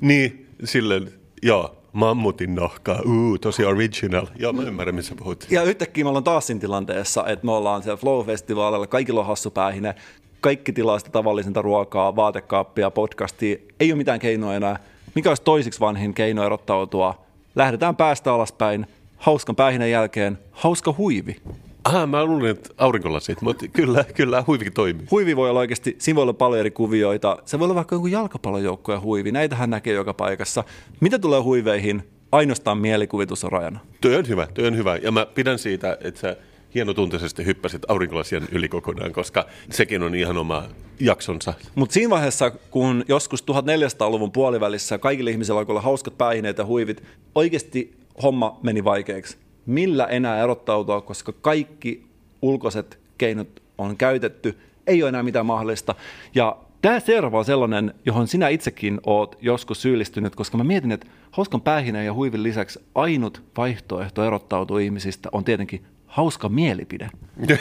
[0.00, 4.26] Niin, silleen, joo, mammutin nahkaa, uu, tosi original.
[4.38, 5.46] Joo, mä ymmärrän, missä puhut.
[5.50, 9.50] Ja yhtäkkiä me ollaan taas siinä tilanteessa, että me ollaan siellä Flow-festivaalilla, kaikilla on hassu
[9.50, 9.94] päähine,
[10.40, 14.78] kaikki tilaa sitä tavallisinta ruokaa, vaatekaappia, podcastia, ei ole mitään keinoa enää.
[15.14, 17.26] Mikä olisi toisiksi vanhin keino erottautua?
[17.54, 21.36] Lähdetään päästä alaspäin, hauskan päähinen jälkeen, hauska huivi.
[21.84, 25.06] Aha, mä luulin, että aurinkolasit, mutta kyllä, kyllä huivikin toimii.
[25.10, 27.38] Huivi voi olla oikeasti, siinä voi olla paljon eri kuvioita.
[27.44, 30.64] Se voi olla vaikka joku jalkapallojoukkojen huivi, näitähän näkee joka paikassa.
[31.00, 32.02] Mitä tulee huiveihin?
[32.32, 33.80] Ainoastaan mielikuvitus on rajana.
[34.00, 34.96] Toi on hyvä, toi on hyvä.
[34.96, 36.36] Ja mä pidän siitä, että sä
[36.74, 40.64] hienotunteisesti hyppäsit aurinkolasien yli kokonaan, koska sekin on ihan oma
[41.00, 41.54] jaksonsa.
[41.74, 47.02] Mutta siinä vaiheessa, kun joskus 1400-luvun puolivälissä kaikille ihmisillä alkoi olla hauskat päähineet ja huivit,
[47.34, 49.36] oikeasti homma meni vaikeaksi.
[49.68, 52.06] Millä enää erottautua, koska kaikki
[52.42, 55.94] ulkoiset keinot on käytetty, ei ole enää mitään mahdollista.
[56.34, 61.06] Ja tämä seuraava on sellainen, johon sinä itsekin oot joskus syyllistynyt, koska mä mietin, että
[61.30, 67.10] hauskan päähineen ja huivin lisäksi ainut vaihtoehto erottautua ihmisistä on tietenkin hauska mielipide.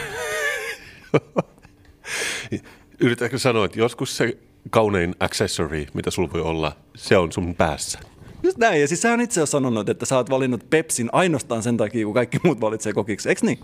[3.00, 4.38] Yritätkö sanoa, että joskus se
[4.70, 8.00] kaunein accessory, mitä sulla voi olla, se on sun päässä?
[8.48, 11.64] Just näin, ja siis sä on itse asiassa sanonut, että sä oot valinnut Pepsin ainoastaan
[11.64, 13.60] sen takia, kun kaikki muut valitsee kokiksi, eikö niin?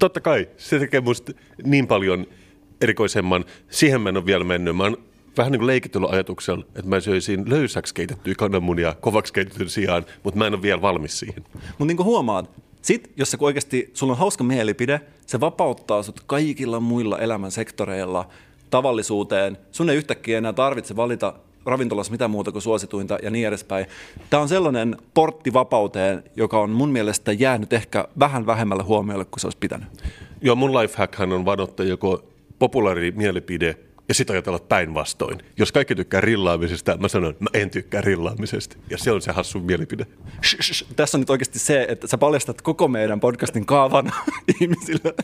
[0.00, 1.32] Totta kai, se tekee musta
[1.64, 2.26] niin paljon
[2.80, 3.44] erikoisemman.
[3.70, 4.76] Siihen mä en ole vielä mennyt.
[4.76, 4.96] Mä oon
[5.36, 10.38] vähän niin kuin leikitellyt ajatuksella, että mä söisin löysäksi keitettyä kananmunia kovaksi keitetyn sijaan, mutta
[10.38, 11.44] mä en ole vielä valmis siihen.
[11.68, 12.50] Mutta niin kuin huomaat,
[12.82, 18.28] sit, jos sä oikeasti, sulla on hauska mielipide, se vapauttaa sut kaikilla muilla elämän sektoreilla
[18.70, 19.58] tavallisuuteen.
[19.72, 21.34] Sun ei yhtäkkiä enää tarvitse valita
[21.68, 23.86] ravintolassa mitään muuta kuin suosituinta ja niin edespäin.
[24.30, 29.40] Tämä on sellainen portti vapauteen, joka on mun mielestä jäänyt ehkä vähän vähemmälle huomiolle kuin
[29.40, 29.88] se olisi pitänyt.
[30.40, 32.24] Joo, mun lifehackhan on vadottaa joko
[32.58, 33.76] populaari mielipide
[34.08, 35.38] ja sitten ajatella päinvastoin.
[35.58, 38.76] Jos kaikki tykkää rillaamisesta, mä sanon, mä en tykkää rillaamisesta.
[38.90, 40.06] Ja se on se hassu mielipide.
[40.44, 44.12] Shh, shh, Tässä on nyt oikeasti se, että sä paljastat koko meidän podcastin kaavan
[44.60, 45.14] ihmisille.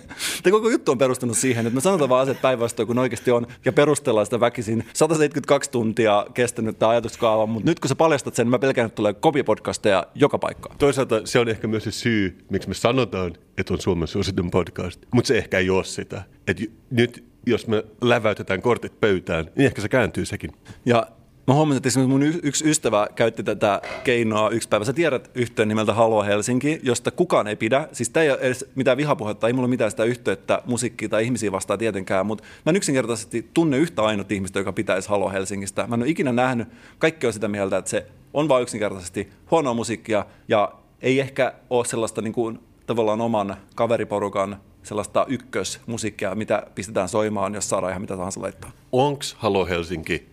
[0.42, 3.30] Tämä koko juttu on perustunut siihen, että me sanotaan vaan asiat päinvastoin kuin ne oikeasti
[3.30, 4.84] on ja perustellaan sitä väkisin.
[4.92, 9.12] 172 tuntia kestänyt tämä ajatuskaava, mutta nyt kun sä paljastat sen, mä pelkään, että tulee
[9.12, 10.78] kopipodcasteja joka paikkaan.
[10.78, 15.00] Toisaalta se on ehkä myös se syy, miksi me sanotaan, että on Suomen suositun podcast.
[15.14, 16.22] Mutta se ehkä ei ole sitä.
[16.46, 20.52] Et nyt jos me läväytetään kortit pöytään, niin ehkä se kääntyy sekin.
[20.86, 21.06] Ja
[21.46, 24.84] mä huomasin, että esimerkiksi mun y- yksi ystävä käytti tätä keinoa yksi päivä.
[24.84, 27.88] Sä tiedät yhteen nimeltä Halo Helsinki, josta kukaan ei pidä.
[27.92, 31.24] Siis tämä ei ole edes mitään vihapuhetta, ei mulla ole mitään sitä yhteyttä musiikkiin tai
[31.24, 35.86] ihmisiä vastaan tietenkään, mutta mä en yksinkertaisesti tunne yhtä ainut ihmistä, joka pitäisi Halo Helsingistä.
[35.86, 39.74] Mä en ole ikinä nähnyt, kaikki on sitä mieltä, että se on vain yksinkertaisesti huonoa
[39.74, 47.08] musiikkia ja ei ehkä ole sellaista niin kuin, tavallaan oman kaveriporukan sellaista ykkösmusiikkia, mitä pistetään
[47.08, 48.70] soimaan, jos saadaan ihan mitä tahansa laittaa.
[48.92, 50.28] Onks Halo Helsinki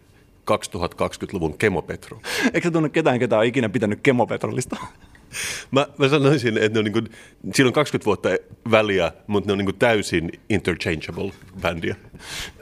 [0.52, 2.22] 2020-luvun kemopetro?
[2.54, 4.78] Eikö se tunne ketään, ketä on ikinä pitänyt kemopetrolista?
[5.72, 7.10] Mä, mä sanoisin, että ne on niin kuin,
[7.54, 8.30] siinä on 20 vuotta
[8.72, 11.96] väliä, mutta ne on niin kuin täysin interchangeable bändiä.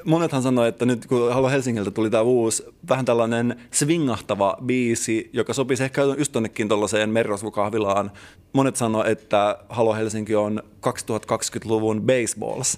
[0.06, 5.54] Monethan sanoi, että nyt kun Halo Helsingiltä tuli tämä uusi, vähän tällainen swingahtava biisi, joka
[5.54, 8.12] sopisi ehkä just tonnekin tuollaiseen merirosvokahvilaan.
[8.54, 12.78] Monet sanoi, että Halo Helsinki on 2020-luvun baseballs.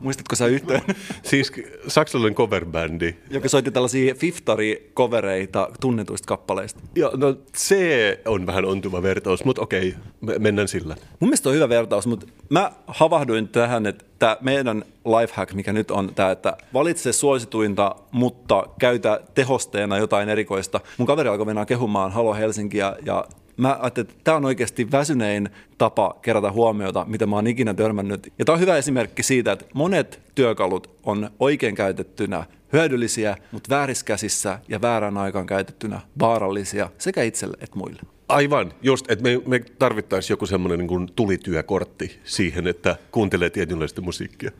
[0.00, 0.82] Muistatko sä yhteen?
[1.22, 1.52] Siis
[1.88, 3.14] saksalainen coverbändi.
[3.30, 6.80] joka soitti tällaisia fiftari-kovereita tunnetuista kappaleista.
[6.94, 10.96] Ja, no, se on vähän ontuva vertaus, mutta okei, me- mennään sillä.
[11.20, 15.90] Mun mielestä on hyvä vertaus, mutta mä havahduin tähän, että tämä meidän lifehack, mikä nyt
[15.90, 20.80] on tämä, että valitse suosituinta, mutta käytä tehosteena jotain erikoista.
[20.98, 23.24] Mun kaveri alkoi mennä kehumaan Halo Helsinkiä ja
[23.58, 28.32] mä ajattelin, että tämä on oikeasti väsynein tapa kerätä huomiota, mitä mä oon ikinä törmännyt.
[28.38, 34.58] Ja tämä on hyvä esimerkki siitä, että monet työkalut on oikein käytettynä hyödyllisiä, mutta vääriskäsissä
[34.68, 38.02] ja väärän aikaan käytettynä vaarallisia sekä itselle että muille.
[38.28, 44.50] Aivan, just, että me, me tarvittaisiin joku semmoinen niin tulityökortti siihen, että kuuntelee tietynlaista musiikkia.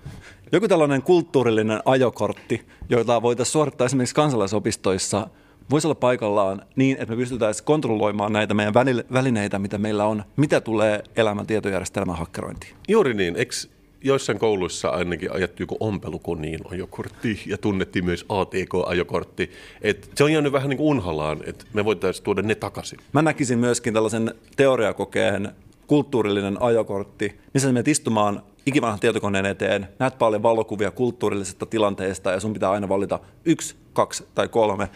[0.52, 5.26] Joku tällainen kulttuurillinen ajokortti, jota voitaisiin suorittaa esimerkiksi kansalaisopistoissa,
[5.70, 8.74] voisi olla paikallaan niin, että me pystytäisiin kontrolloimaan näitä meidän
[9.12, 12.74] välineitä, mitä meillä on, mitä tulee elämän tietojärjestelmän hakkerointiin.
[12.88, 13.54] Juuri niin, eikö
[14.04, 19.50] joissain kouluissa ainakin ajettu joku ompelukoniin ajokortti ja tunnettiin myös ATK-ajokortti.
[19.82, 22.98] Et se on jäänyt vähän niin kuin unhalaan, että me voitaisiin tuoda ne takaisin.
[23.12, 25.52] Mä näkisin myöskin tällaisen teoriakokeen
[25.86, 32.40] kulttuurillinen ajokortti, missä sä menet istumaan ikivanhan tietokoneen eteen, näet paljon valokuvia kulttuurillisesta tilanteesta ja
[32.40, 34.88] sun pitää aina valita yksi, kaksi tai kolme.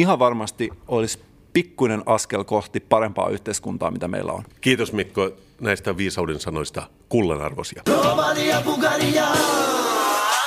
[0.00, 1.18] Ihan varmasti olisi
[1.52, 4.44] pikkuinen askel kohti parempaa yhteiskuntaa, mitä meillä on.
[4.60, 7.82] Kiitos Mikko näistä viisauden sanoista kullanarvoisia.
[8.04, 9.26] Romania, Bulgaria.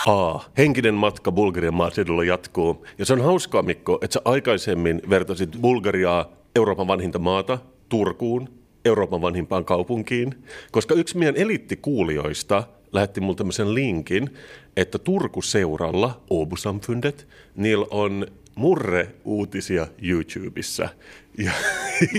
[0.08, 0.40] A.
[0.58, 2.86] Henkinen matka Bulgarian maaseudulla jatkuu.
[2.98, 8.50] Ja se on hauskaa, Mikko, että sä aikaisemmin vertasit Bulgariaa Euroopan vanhinta maata Turkuun,
[8.86, 14.30] Euroopan vanhimpaan kaupunkiin, koska yksi meidän eliittikuulijoista lähetti mulle tämmöisen linkin,
[14.78, 20.90] että Turku-seuralla, Obusamfundet, niillä on murre-uutisia YouTubessa.
[21.38, 21.52] Ja,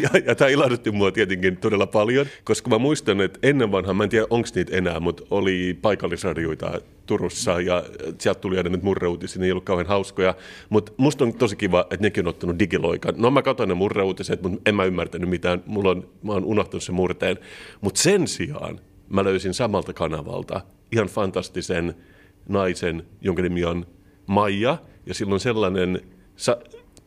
[0.02, 4.04] ja, ja tämä ilahdutti mua tietenkin todella paljon, koska mä muistan, että ennen vanhaa, mä
[4.04, 7.84] en tiedä onko niitä enää, mutta oli paikallisradioita Turussa ja
[8.18, 10.34] sieltä tuli aina nyt murreuutisia, ne ei ollut kauhean hauskoja,
[10.68, 13.14] mutta musta on tosi kiva, että nekin on ottanut digiloikan.
[13.16, 16.82] No mä katsoin ne murreuutiset, mutta en mä ymmärtänyt mitään, mulla on, mä oon unohtanut
[16.82, 17.38] sen murteen,
[17.80, 20.60] mutta sen sijaan mä löysin samalta kanavalta
[20.92, 21.94] ihan fantastisen
[22.48, 23.86] naisen, jonka nimi on
[24.26, 26.00] Maija, ja silloin sellainen,
[26.36, 26.56] sa,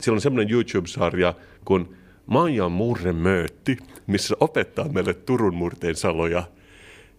[0.02, 1.34] silloin sellainen YouTube-sarja
[1.66, 6.44] kuin Maija Murre Möötti, missä opettaa meille Turun murteen saloja.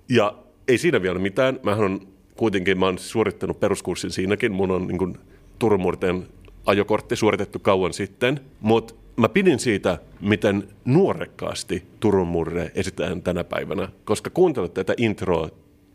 [0.09, 0.35] Ja
[0.69, 1.61] ei siinä vielä mitään.
[1.63, 4.53] Mähän on kuitenkin, mä oon suorittanut peruskurssin siinäkin.
[4.53, 5.19] Mun on niin kuin,
[5.59, 6.27] Turun murteen
[6.67, 8.41] ajokortti suoritettu kauan sitten.
[8.61, 13.89] Mutta mä pidin siitä, miten nuorekkaasti Turun murre esitetään tänä päivänä.
[14.05, 15.49] Koska kuuntelet tätä introa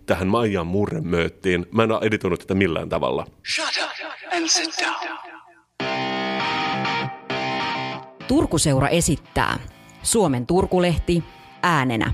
[0.05, 1.65] tähän Maijan murren mööttiin.
[1.71, 3.27] Mä en ole editoinut tätä millään tavalla.
[3.55, 5.42] Shut up and sit down.
[8.27, 9.59] Turkuseura esittää
[10.03, 11.23] Suomen Turkulehti
[11.63, 12.13] äänenä.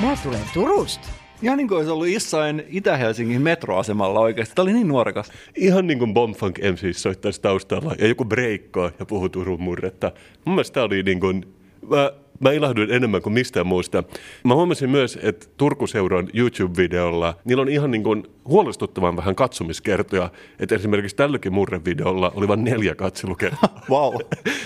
[0.00, 1.08] Mä tulen Turusta.
[1.42, 4.54] Ihan niin kuin olisi ollut jossain Itä-Helsingin metroasemalla oikeasti.
[4.54, 5.32] Tämä oli niin nuorekas.
[5.56, 10.12] Ihan niin kuin Bombfunk MC soittaisi taustalla ja joku breikkaa ja puhuu Turun murretta.
[10.44, 11.54] Mun mielestä tämä oli niin kuin,
[11.88, 14.04] mä, mä ilahduin enemmän kuin mistään muusta.
[14.44, 20.30] Mä huomasin myös, että Turkuseuran YouTube-videolla, niillä on ihan niin kuin huolestuttavan vähän katsomiskertoja.
[20.58, 23.80] Että esimerkiksi tälläkin murrevideolla oli vain neljä katselukertaa.
[23.90, 24.14] Wow.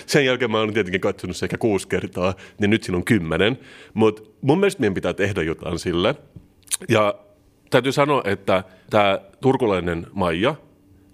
[0.07, 3.59] Sen jälkeen mä olen tietenkin katsonut se ehkä kuusi kertaa, niin nyt siinä on kymmenen.
[3.95, 6.15] Mutta mun mielestä meidän pitää tehdä jotain sille.
[6.89, 7.15] Ja
[7.71, 10.55] täytyy sanoa, että tämä turkulainen Maija,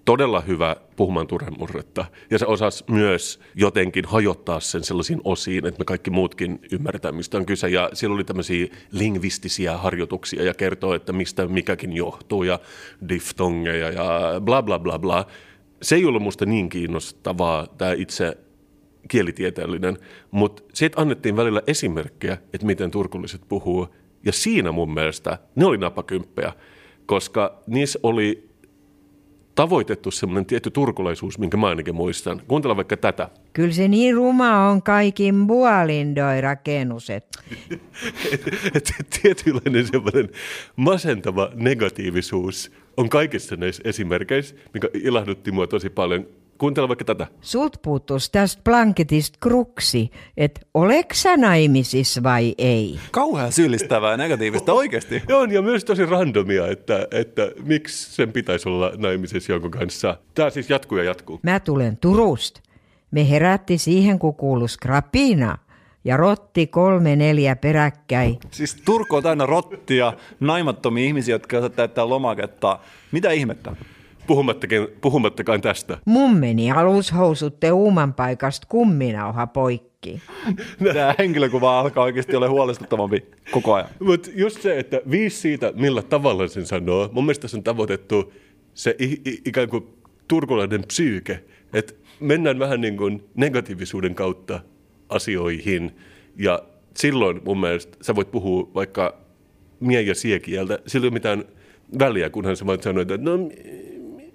[0.05, 2.05] todella hyvä puhumaan turhemurretta.
[2.29, 7.37] Ja se osasi myös jotenkin hajottaa sen sellaisiin osiin, että me kaikki muutkin ymmärretään, mistä
[7.37, 7.69] on kyse.
[7.69, 12.59] Ja siellä oli tämmöisiä lingvistisiä harjoituksia ja kertoo, että mistä mikäkin johtuu ja
[13.09, 15.25] diftongeja ja bla bla bla bla.
[15.81, 18.37] Se ei ollut musta niin kiinnostavaa, tämä itse
[19.07, 19.97] kielitieteellinen,
[20.31, 23.87] mutta siitä annettiin välillä esimerkkejä, että miten turkulliset puhuu.
[24.25, 26.53] Ja siinä mun mielestä ne oli napakymppejä,
[27.05, 28.50] koska niissä oli
[29.55, 32.41] tavoitettu semmoinen tietty turkulaisuus, minkä mä ainakin muistan.
[32.47, 33.29] Kuuntele vaikka tätä.
[33.53, 37.25] Kyllä se niin ruma on kaikin puolin doi rakennukset.
[38.75, 40.29] että tietynlainen semmoinen
[40.75, 46.27] masentava negatiivisuus on kaikissa näissä esimerkkeissä, mikä ilahdutti mua tosi paljon.
[46.61, 47.27] Kuuntele vaikka tätä.
[47.41, 52.99] Sult puuttus tästä blanketista kruksi, että oleksä naimisissa vai ei?
[53.11, 55.23] Kauhean syyllistävää negatiivista oikeasti.
[55.27, 60.17] Joo, ja myös tosi randomia, että, että miksi sen pitäisi olla naimisessa jonkun kanssa.
[60.35, 61.39] Tämä siis jatkuu ja jatkuu.
[61.43, 62.61] Mä tulen Turusta.
[63.11, 65.57] Me herätti siihen, kun kuului skrapina
[66.03, 68.37] ja rotti kolme neljä peräkkäin.
[68.51, 72.79] Siis Turku on täynnä rottia, naimattomia ihmisiä, jotka täyttää lomaketta.
[73.11, 73.75] Mitä ihmettä?
[74.27, 75.97] Puhumattakin, puhumattakaan tästä.
[76.05, 80.21] Mun meni alushousutte uuman paikasta kumminauha poikki.
[80.93, 83.89] Tämä henkilökuva alkaa oikeasti olla huolestuttavampi koko ajan.
[83.99, 88.33] Mutta just se, että viisi siitä, millä tavalla sen sanoo, mun mielestä se on tavoitettu
[88.73, 89.87] se i- i- ikään kuin
[90.27, 94.59] turkulainen psyyke, että mennään vähän niin kuin negatiivisuuden kautta
[95.09, 95.91] asioihin
[96.37, 96.59] ja
[96.97, 99.17] silloin mun mielestä sä voit puhua vaikka
[99.79, 101.45] mie- ja siekieltä, sillä ei ole mitään
[101.99, 103.37] väliä, kunhan sä vaan sanoit, että no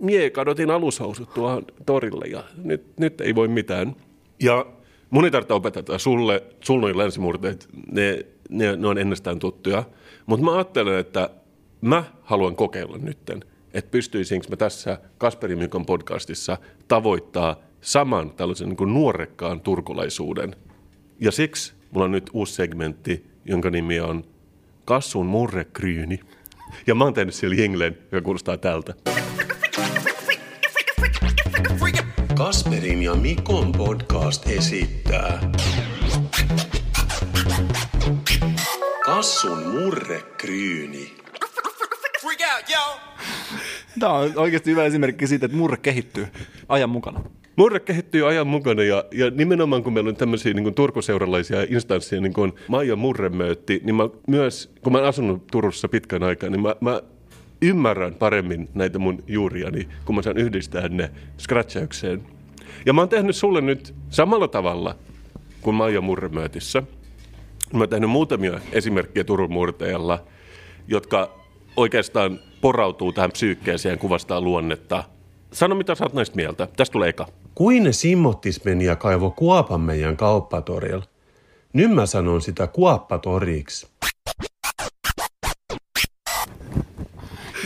[0.00, 3.96] mie kadotin alushousut tuohon torille ja nyt, nyt ei voi mitään.
[4.42, 4.66] Ja
[5.11, 9.85] mun ei tarvitse opettaa sulle, sulla on länsimurteet, ne, ne, ne on ennestään tuttuja,
[10.26, 11.30] mutta mä ajattelen, että
[11.80, 18.76] mä haluan kokeilla nytten, että pystyisinkö mä tässä Kasperi Mykon podcastissa tavoittaa saman tällaisen niin
[18.76, 20.56] kuin nuorekkaan turkulaisuuden.
[21.20, 24.24] Ja siksi mulla on nyt uusi segmentti, jonka nimi on
[24.85, 26.20] Kassun murrekryyni.
[26.87, 28.94] Ja mä oon tehnyt siellä jinglen, joka kuulostaa tältä.
[32.37, 35.51] Kasperin ja Mikon podcast esittää
[39.05, 41.12] Kassun murrekryyni.
[44.01, 46.27] Tämä on oikeasti hyvä esimerkki siitä, että murre kehittyy
[46.68, 47.20] ajan mukana.
[47.57, 52.20] Murre kehittyy ajan mukana ja, ja nimenomaan kun meillä on tämmöisiä niin kuin turkuseuralaisia instansseja,
[52.20, 56.62] niin kuin Maija Murremöötti, niin mä myös, kun mä oon asunut Turussa pitkän aikaa, niin
[56.62, 57.03] mä, mä
[57.62, 62.23] ymmärrän paremmin näitä mun juuriani, kun mä saan yhdistää ne scratchaukseen.
[62.87, 64.97] Ja mä oon tehnyt sulle nyt samalla tavalla
[65.61, 66.83] kuin Maija Murremöötissä.
[67.73, 70.25] Mä oon tehnyt muutamia esimerkkejä Turun murteella,
[70.88, 71.38] jotka
[71.77, 75.05] oikeastaan porautuu tähän psyykkeeseen kuvastaa luonnetta.
[75.53, 76.69] Sano, mitä sä oot näistä mieltä.
[76.77, 77.27] Tästä tulee eka.
[77.55, 81.05] Kuin simmottis meni ja kaivo kuopan meidän kauppatorilla.
[81.73, 83.87] Nyt mä sanon sitä kuoppatoriksi.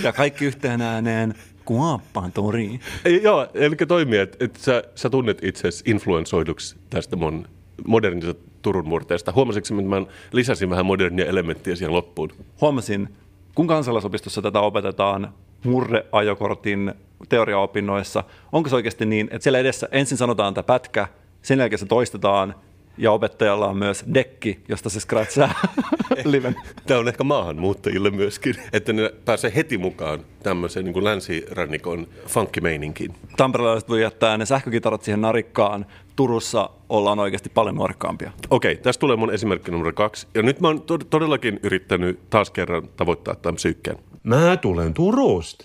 [0.02, 1.34] Ja kaikki yhteen ääneen
[1.64, 2.80] kuoppaan toriin.
[3.04, 7.48] Ei, joo, eli toimii, että, että sä, sä tunnet itsesi influensoiduksi tästä mun
[7.86, 9.32] modernista Turun murteesta.
[9.32, 12.32] Huomasitko, että mä lisäsin vähän modernia elementtiä siihen loppuun?
[12.60, 13.08] Huomasin,
[13.54, 15.34] kun kansalaisopistossa tätä opetetaan
[15.64, 16.94] murreajokortin
[17.28, 21.08] teoriaopinnoissa, onko se oikeasti niin, että siellä edessä ensin sanotaan tämä pätkä,
[21.42, 22.54] sen jälkeen se toistetaan
[22.98, 25.54] ja opettajalla on myös dekki, josta se scratchaa
[26.24, 26.56] liven.
[26.86, 33.14] Tämä on ehkä maahanmuuttajille myöskin, että ne pääsee heti mukaan tämmöiseen niin kuin länsirannikon funkkimeininkiin.
[33.36, 35.86] Tamperelaiset voi jättää ne sähkökitarat siihen narikkaan.
[36.16, 38.32] Turussa ollaan oikeasti paljon nuorikkaampia.
[38.50, 40.26] Okei, tästä tulee mun esimerkki numero kaksi.
[40.34, 43.98] Ja nyt mä oon tod- todellakin yrittänyt taas kerran tavoittaa tämän psyykkeen.
[44.22, 45.64] Mä tulen Turusta.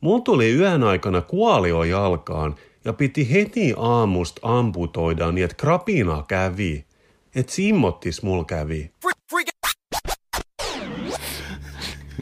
[0.00, 6.84] Mulla tuli yön aikana kuolio jalkaan ja piti heti aamusta amputoida niin, että krapina kävi.
[7.34, 8.90] Et simmottis mul kävi.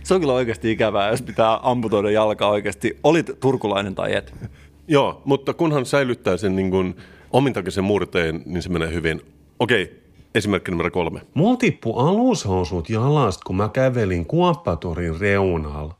[0.06, 2.98] Se on kyllä oikeasti ikävää, jos pitää amputoida jalkaa oikeasti.
[3.04, 4.34] Olit turkulainen tai et.
[4.88, 6.96] Joo, mutta kunhan säilyttää sen niin kuin
[7.30, 9.22] omintakeisen murteen, niin se menee hyvin.
[9.58, 10.02] Okei,
[10.34, 11.20] esimerkki numero kolme.
[11.34, 15.94] Mulla tippu alushousut jalasta, kun mä kävelin kuoppatorin reunalla.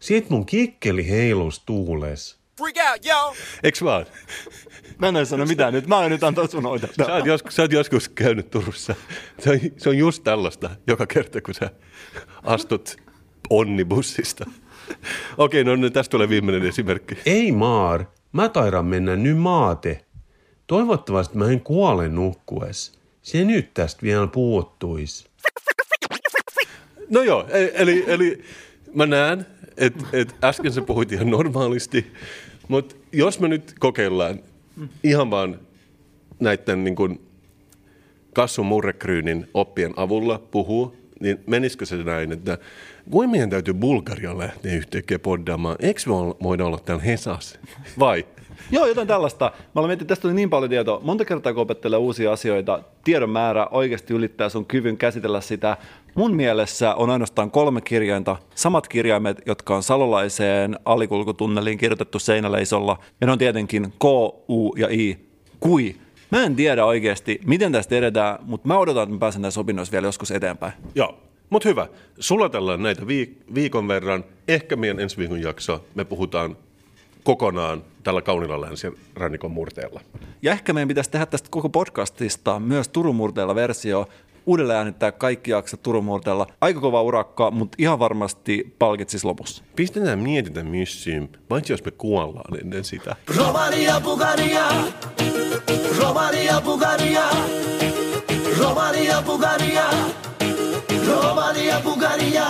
[0.00, 2.38] Siit mun kikkeli heilus tuules.
[3.62, 4.06] Eiks vaan?
[4.98, 5.86] Mä en sano mitään nyt.
[5.86, 6.64] Mä oon nyt antaa sun.
[7.06, 8.94] Sä oot, joskus, sä oot joskus käynyt Turussa.
[9.38, 11.70] Se on, se on just tällaista joka kerta, kun sä
[12.42, 12.96] astut
[13.52, 14.50] onnibussista.
[15.38, 17.18] Okei, no niin, tästä tulee viimeinen esimerkki.
[17.26, 20.04] Ei maar, mä taidan mennä nyt maate.
[20.66, 22.92] Toivottavasti mä en kuole nukkues.
[23.22, 25.26] Se nyt tästä vielä puuttuis.
[27.10, 28.42] No joo, e- eli, eli
[28.94, 32.12] mä näen, että et äsken sä puhuit ihan normaalisti,
[32.68, 34.40] mutta jos me nyt kokeillaan
[35.04, 35.60] ihan vaan
[36.40, 37.20] näiden niin kuin
[38.34, 42.58] Kassun murrekryynin oppien avulla puhuu, niin menisikö se näin, että
[43.10, 45.76] kuin meidän täytyy Bulgarian lähteä yhtäkkiä poddaamaan?
[45.80, 47.58] Eikö me voida olla täällä Hesas?
[47.98, 48.26] Vai?
[48.70, 49.52] Joo, jotain tällaista.
[49.54, 51.00] Mä olen miettinyt, tästä tuli niin paljon tietoa.
[51.02, 55.76] Monta kertaa, kun opettelee uusia asioita, tiedon määrä oikeasti ylittää sun kyvyn käsitellä sitä.
[56.14, 62.98] Mun mielessä on ainoastaan kolme kirjainta, samat kirjaimet, jotka on salolaiseen alikulkutunneliin kirjoitettu seinäleisolla.
[63.20, 64.04] Ja ne on tietenkin K,
[64.48, 65.18] U ja I.
[65.60, 65.96] Kui.
[66.32, 69.92] Mä en tiedä oikeasti, miten tästä edetään, mutta mä odotan, että mä pääsen näissä opinnoissa
[69.92, 70.72] vielä joskus eteenpäin.
[70.94, 71.18] Joo,
[71.50, 71.86] mutta hyvä.
[72.18, 74.24] Sulatellaan näitä viik- viikon verran.
[74.48, 76.56] Ehkä meidän ensi viikon jakso me puhutaan
[77.24, 80.00] kokonaan tällä kaunilla länsirannikon murteella.
[80.42, 84.08] Ja ehkä meidän pitäisi tehdä tästä koko podcastista myös Turun murteella versio,
[84.46, 86.46] uudelleen äänittää kaikki jaksot Turun murteella.
[86.60, 89.64] Aika kova urakka, mutta ihan varmasti palkitsis lopussa.
[89.76, 93.16] Pistetään mietitä missiin, paitsi jos me kuollaan ennen sitä.
[93.36, 94.64] Romania, Bulgaria.
[95.98, 97.22] Romania, Bulgaria.
[98.58, 99.84] Romania, Bulgaria.
[101.06, 102.44] Romania, Bulgaria.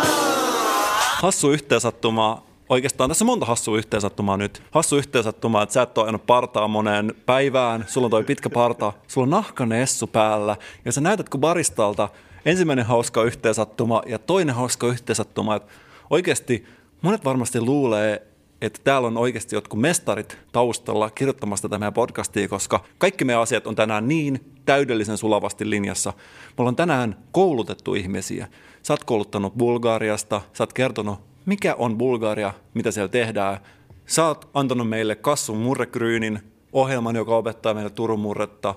[1.22, 2.42] Hassu yhteensattuma.
[2.68, 4.62] Oikeastaan tässä on monta hassua yhteensattumaa nyt.
[4.70, 8.92] Hassu yhteensattumaa, että sä et ole ajanut partaa moneen päivään, sulla on toi pitkä parta,
[9.08, 12.08] sulla on nahkanessu päällä ja sä näytät kuin baristalta.
[12.44, 15.72] Ensimmäinen hauska yhteensattuma ja toinen hauska yhteensattuma, että
[16.10, 16.66] oikeasti
[17.02, 18.31] monet varmasti luulee,
[18.62, 23.66] että täällä on oikeasti jotkut mestarit taustalla kirjoittamassa tätä meidän podcastia, koska kaikki meidän asiat
[23.66, 26.12] on tänään niin täydellisen sulavasti linjassa.
[26.48, 28.48] Me ollaan tänään koulutettu ihmisiä.
[28.82, 33.58] Sä oot kouluttanut Bulgariasta, sä oot kertonut, mikä on Bulgaria, mitä siellä tehdään.
[34.06, 36.40] Sä oot antanut meille Kassun murrekryynin
[36.72, 38.74] ohjelman, joka opettaa meille Turun murretta.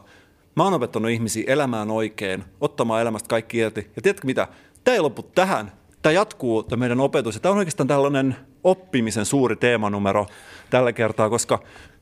[0.56, 3.92] Mä oon opettanut ihmisiä elämään oikein, ottamaan elämästä kaikki irti.
[3.96, 4.48] Ja tiedätkö mitä?
[4.84, 5.72] Tämä ei lopu tähän.
[6.02, 7.36] Tämä jatkuu, tämä meidän opetus.
[7.36, 8.36] Ja tämä on oikeastaan tällainen
[8.66, 10.26] oppimisen suuri teemanumero
[10.70, 11.60] tällä kertaa, koska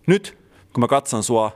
[0.07, 0.37] nyt
[0.73, 1.51] kun mä katson sua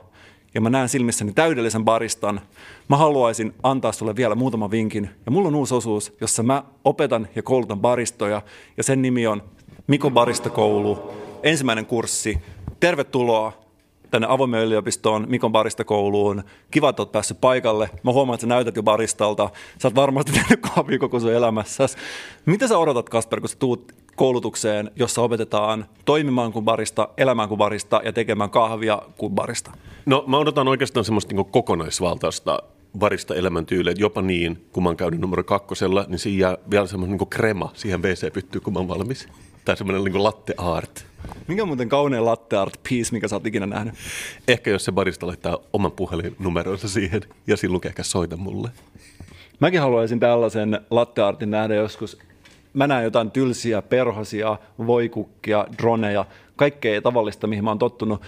[0.54, 2.40] ja mä näen silmissäni täydellisen baristan,
[2.88, 5.10] mä haluaisin antaa sulle vielä muutaman vinkin.
[5.26, 8.42] Ja mulla on uusi osuus, jossa mä opetan ja koulutan baristoja,
[8.76, 9.42] ja sen nimi on
[9.86, 12.38] Mikon baristakoulu, ensimmäinen kurssi.
[12.80, 13.52] Tervetuloa
[14.10, 16.42] tänne avoimen yliopistoon, Mikon baristakouluun.
[16.70, 17.90] Kiva, että oot päässyt paikalle.
[18.02, 19.50] Mä huomaan, että sä näytät jo baristalta.
[19.78, 21.96] Sä oot varmasti tehnyt kahvia koko sun elämässäsi.
[22.46, 27.58] Mitä sä odotat, Kasper, kun sä tuut koulutukseen, jossa opetetaan toimimaan kuin barista, elämään kuin
[27.58, 29.70] barista ja tekemään kahvia kuin barista?
[30.06, 32.62] No mä odotan oikeastaan semmoista niin kokonaisvaltaista
[33.00, 37.18] varista elämäntyyliä, jopa niin, kun mä oon käynyt numero kakkosella, niin siinä jää vielä semmoinen
[37.18, 39.28] niin krema siihen WC-pyttyyn, kun mä oon valmis.
[39.64, 41.06] Tai semmoinen niin latte art.
[41.46, 43.94] Mikä on muuten kaunein latte art piece, mikä sä oot ikinä nähnyt?
[44.48, 48.70] Ehkä jos se barista laittaa oman puhelinnumeronsa siihen ja lukee ehkä soita mulle.
[49.60, 52.18] Mäkin haluaisin tällaisen latte artin nähdä joskus.
[52.78, 56.24] Mä näen jotain tylsiä perhosia, voikukkia, droneja,
[56.56, 58.22] kaikkea tavallista, mihin mä oon tottunut.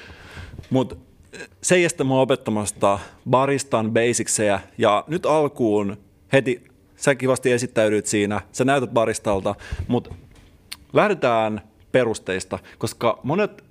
[0.71, 0.97] Mutta
[1.63, 2.99] se ei estä mua opettamasta
[3.31, 5.97] baristan basicseja ja nyt alkuun
[6.33, 6.65] heti
[6.97, 9.55] sä kivasti esittäydyt siinä, sä näytät baristalta,
[9.89, 10.15] mutta
[10.93, 11.61] lähdetään
[11.93, 13.65] perusteista, koska monet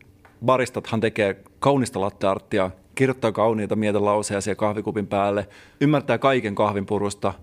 [0.46, 5.48] baristathan tekee kaunista lattearttia, kirjoittaa kauniita mietelauseja siellä kahvikupin päälle,
[5.82, 7.34] ymmärtää kaiken kahvin purusta,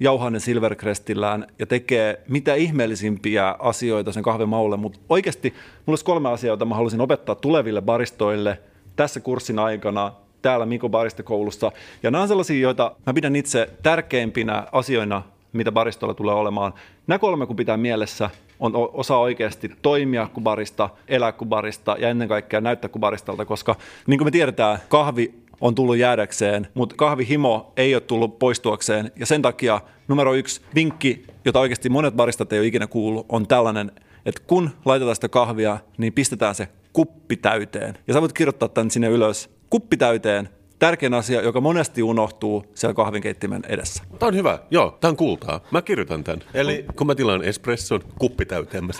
[0.00, 6.28] jauhaa Silvercrestillään ja tekee mitä ihmeellisimpiä asioita sen kahvin maulle, mutta oikeasti mulla olisi kolme
[6.28, 8.58] asiaa, joita mä haluaisin opettaa tuleville baristoille
[8.96, 11.72] tässä kurssin aikana täällä Miko Barista-koulussa.
[12.02, 15.22] Ja nämä on sellaisia, joita mä pidän itse tärkeimpinä asioina,
[15.52, 16.74] mitä baristolla tulee olemaan.
[17.06, 18.30] Nämä kolme, kun pitää mielessä,
[18.60, 23.44] on osa oikeasti toimia kuin barista, elää kuin barista ja ennen kaikkea näyttää kuin baristalta,
[23.44, 23.74] koska
[24.06, 29.26] niin kuin me tiedetään, kahvi on tullut jäädäkseen, mutta kahvihimo ei ole tullut poistuakseen ja
[29.26, 33.92] sen takia numero yksi vinkki, jota oikeasti monet baristat ei ole ikinä kuullut, on tällainen,
[34.26, 37.98] että kun laitetaan sitä kahvia, niin pistetään se kuppi täyteen.
[38.06, 39.50] Ja sä voit kirjoittaa tämän sinne ylös.
[39.70, 40.48] Kuppi täyteen,
[40.78, 44.02] tärkein asia, joka monesti unohtuu siellä kahvinkeittimen edessä.
[44.18, 44.58] Tämä on hyvä.
[44.70, 45.60] Joo, tämä on kultaa.
[45.70, 46.42] Mä kirjoitan tämän.
[46.54, 48.92] Eli kun mä tilaan espresson, kuppi täyteen mä.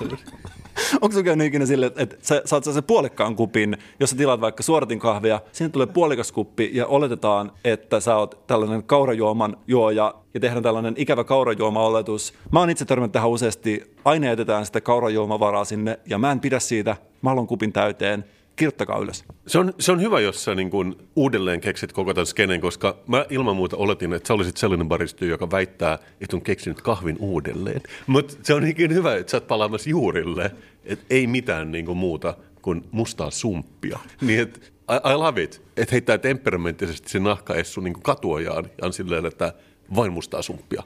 [1.00, 4.62] Onko se käynyt ikinä sille, että sä saat sen puolikkaan kupin, jos sä tilaat vaikka
[4.62, 10.40] suoratin kahvia, sinne tulee puolikas kuppi ja oletetaan, että sä oot tällainen kaurajuoman juoja ja
[10.40, 12.34] tehdään tällainen ikävä kaurajuoma-oletus.
[12.52, 16.58] Mä oon itse törmännyt tähän useasti, aina jätetään sitä kaurajuomavaraa sinne ja mä en pidä
[16.58, 18.24] siitä, mä haluan kupin täyteen,
[18.56, 19.24] kirjoittakaa ylös.
[19.46, 22.96] Se on, se on hyvä, jos sä niin kun uudelleen keksit koko tämän skenen, koska
[23.06, 27.16] mä ilman muuta oletin, että sä olisit sellainen baristyy, joka väittää, että on keksinyt kahvin
[27.20, 27.80] uudelleen.
[28.06, 30.50] Mutta se on ikinä hyvä, että sä oot palaamassa juurille,
[30.84, 33.98] että ei mitään niin muuta kuin mustaa sumppia.
[34.20, 38.92] Niin et, I, I love it, että heittää temperamenttisesti se nahkaessu niin katuojaan ja on
[38.92, 39.52] silleen, että
[39.96, 40.82] vain mustaa sumppia.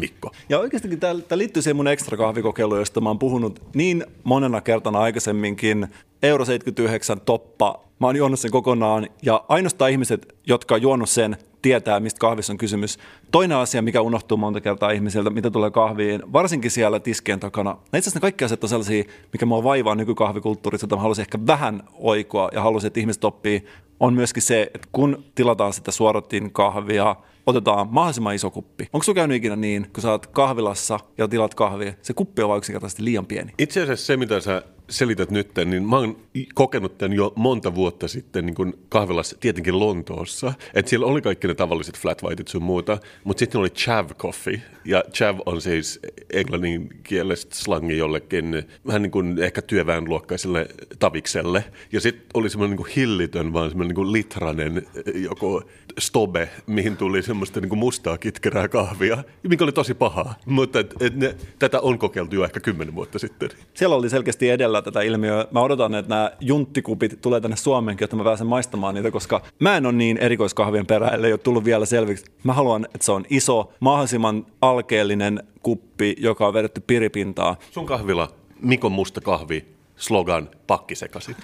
[0.00, 0.30] Mikko.
[0.48, 5.00] Ja oikeastikin tämä, liittyy siihen mun ekstra kahvikokeiluun, josta mä oon puhunut niin monena kertana
[5.00, 5.86] aikaisemminkin.
[6.22, 11.36] Euro 79 toppa, mä oon juonut sen kokonaan ja ainoastaan ihmiset, jotka on juonut sen,
[11.62, 12.98] tietää, mistä kahvissa on kysymys.
[13.30, 17.70] Toinen asia, mikä unohtuu monta kertaa ihmisiltä, mitä tulee kahviin, varsinkin siellä tiskien takana.
[17.84, 21.38] Itse asiassa ne kaikki asiat on sellaisia, mikä mua vaivaa nykykahvikulttuurissa, että mä haluaisin ehkä
[21.46, 23.64] vähän oikoa ja haluaisin, että ihmiset oppii,
[24.00, 28.88] on myöskin se, että kun tilataan sitä suoratin kahvia, otetaan mahdollisimman iso kuppi.
[28.92, 32.48] Onko sinulla käynyt ikinä niin, kun sä oot kahvilassa ja tilat kahvia, se kuppi on
[32.48, 33.52] vain yksinkertaisesti liian pieni?
[33.58, 36.16] Itse asiassa se, mitä sä selität nyt, niin mä oon
[36.54, 40.52] kokenut tämän jo monta vuotta sitten niin kahvilassa, tietenkin Lontoossa.
[40.74, 44.62] Että siellä oli kaikki ne tavalliset flat whiteit sun muuta, mutta sitten oli chav coffee.
[44.84, 46.00] Ja chav on siis
[46.32, 50.66] englannin kielestä slangi jollekin vähän niin kuin ehkä työväenluokkaiselle
[50.98, 51.64] tavikselle.
[51.92, 55.62] Ja sitten oli semmoinen niin kuin hillitön, vaan semmoinen niin kuin litranen joku
[55.98, 60.34] stobe, mihin tuli semmoista niin kuin mustaa kitkerää kahvia, mikä oli tosi pahaa.
[60.46, 63.48] Mutta et, et ne, tätä on kokeiltu jo ehkä kymmenen vuotta sitten.
[63.74, 65.46] Siellä oli selkeästi edellä tätä ilmiöä.
[65.50, 69.76] Mä odotan, että nämä junttikupit tulee tänne Suomeenkin, että mä pääsen maistamaan niitä, koska mä
[69.76, 72.24] en ole niin erikoiskahvien perä, ellei ole tullut vielä selviksi.
[72.44, 77.56] Mä haluan, että se on iso, mahdollisimman alkeellinen kuppi, joka on vedetty piripintaa.
[77.70, 78.28] Sun kahvila,
[78.60, 79.64] Mikon musta kahvi,
[79.96, 81.36] slogan, pakkisekasi.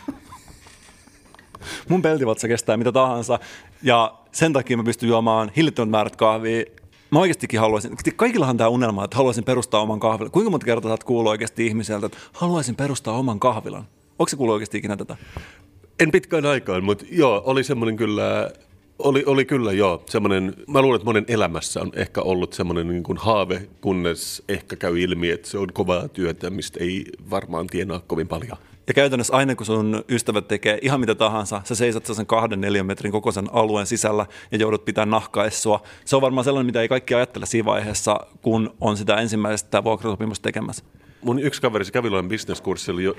[1.88, 3.38] Mun peltivatsa kestää mitä tahansa
[3.82, 6.64] ja sen takia mä pystyn juomaan hillittömät määrät kahvia
[7.10, 10.30] mä oikeastikin haluaisin, kaikillahan tämä unelma, että haluaisin perustaa oman kahvilan.
[10.30, 13.88] Kuinka monta kertaa saat kuulla oikeasti ihmiseltä, että haluaisin perustaa oman kahvilan?
[14.18, 15.16] Onko se kuullut oikeasti ikinä tätä?
[16.00, 18.50] En pitkään aikaan, mutta joo, oli semmoinen kyllä,
[18.98, 23.02] oli, oli kyllä joo, semmoinen, mä luulen, että monen elämässä on ehkä ollut semmoinen niin
[23.02, 28.00] kuin haave, kunnes ehkä käy ilmi, että se on kovaa työtä, mistä ei varmaan tienaa
[28.06, 28.58] kovin paljon.
[28.88, 32.86] Ja käytännössä aina kun sun ystävät tekee ihan mitä tahansa, sä seisat sen kahden neljän
[32.86, 35.82] metrin kokoisen alueen sisällä ja joudut pitää nahkaessua.
[36.04, 40.42] Se on varmaan sellainen, mitä ei kaikki ajattele siinä vaiheessa, kun on sitä ensimmäistä vuokrasopimusta
[40.42, 40.84] tekemässä.
[41.22, 43.14] Mun yksi kaveri se kävi bisneskurssilla, jo,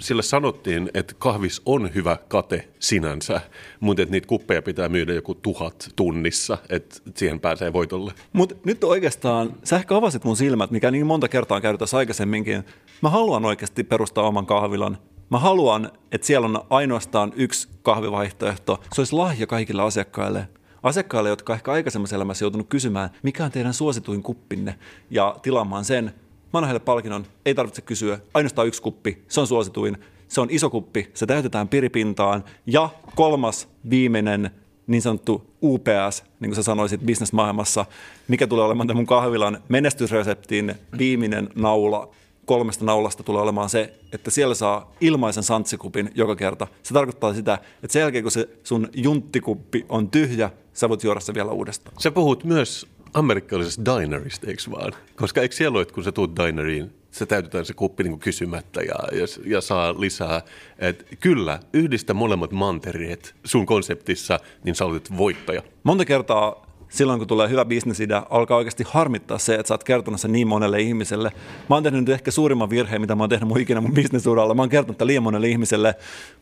[0.00, 3.40] sille sanottiin, että kahvis on hyvä kate sinänsä,
[3.80, 8.12] mutta että niitä kuppeja pitää myydä joku tuhat tunnissa, että siihen pääsee voitolle.
[8.32, 11.96] Mutta nyt oikeastaan, sä ehkä avasit mun silmät, mikä niin monta kertaa on käynyt tässä
[11.96, 12.64] aikaisemminkin.
[13.02, 14.98] Mä haluan oikeasti perustaa oman kahvilan.
[15.30, 18.80] Mä haluan, että siellä on ainoastaan yksi kahvivaihtoehto.
[18.94, 20.48] Se olisi lahja kaikille asiakkaille.
[20.82, 24.78] Asiakkaille, jotka ehkä aikaisemmassa elämässä joutunut kysymään, mikä on teidän suosituin kuppinne,
[25.10, 26.14] ja tilaamaan sen
[26.52, 29.98] Mä annan heille palkinnon, ei tarvitse kysyä, ainoastaan yksi kuppi, se on suosituin,
[30.28, 32.44] se on iso kuppi, se täytetään piripintaan.
[32.66, 34.50] Ja kolmas, viimeinen,
[34.86, 37.86] niin sanottu UPS, niin kuin sä sanoisit bisnesmaailmassa,
[38.28, 42.14] mikä tulee olemaan tämän mun kahvilan menestysreseptin viimeinen naula
[42.46, 46.66] kolmesta naulasta tulee olemaan se, että siellä saa ilmaisen santsikupin joka kerta.
[46.82, 51.20] Se tarkoittaa sitä, että sen jälkeen kun se sun junttikuppi on tyhjä, sä voit juoda
[51.20, 51.96] se vielä uudestaan.
[51.98, 54.92] Sä puhut myös amerikkalaisesta dinerista, eikö vaan?
[55.16, 58.80] Koska eikö siellä ole, että kun sä tuut dineriin, se täytetään se kuppi niin kysymättä
[58.80, 60.42] ja, ja, ja saa lisää.
[60.78, 65.62] Et kyllä, yhdistä molemmat mantereet sun konseptissa, niin sä olet voittaja.
[65.82, 70.20] Monta kertaa silloin, kun tulee hyvä bisnesidea, alkaa oikeasti harmittaa se, että sä oot kertonut
[70.20, 71.32] sen niin monelle ihmiselle.
[71.68, 74.54] Mä oon tehnyt nyt ehkä suurimman virheen, mitä mä oon tehnyt mun ikinä mun bisnesuralla.
[74.54, 75.94] Mä oon kertonut tämän liian monelle ihmiselle,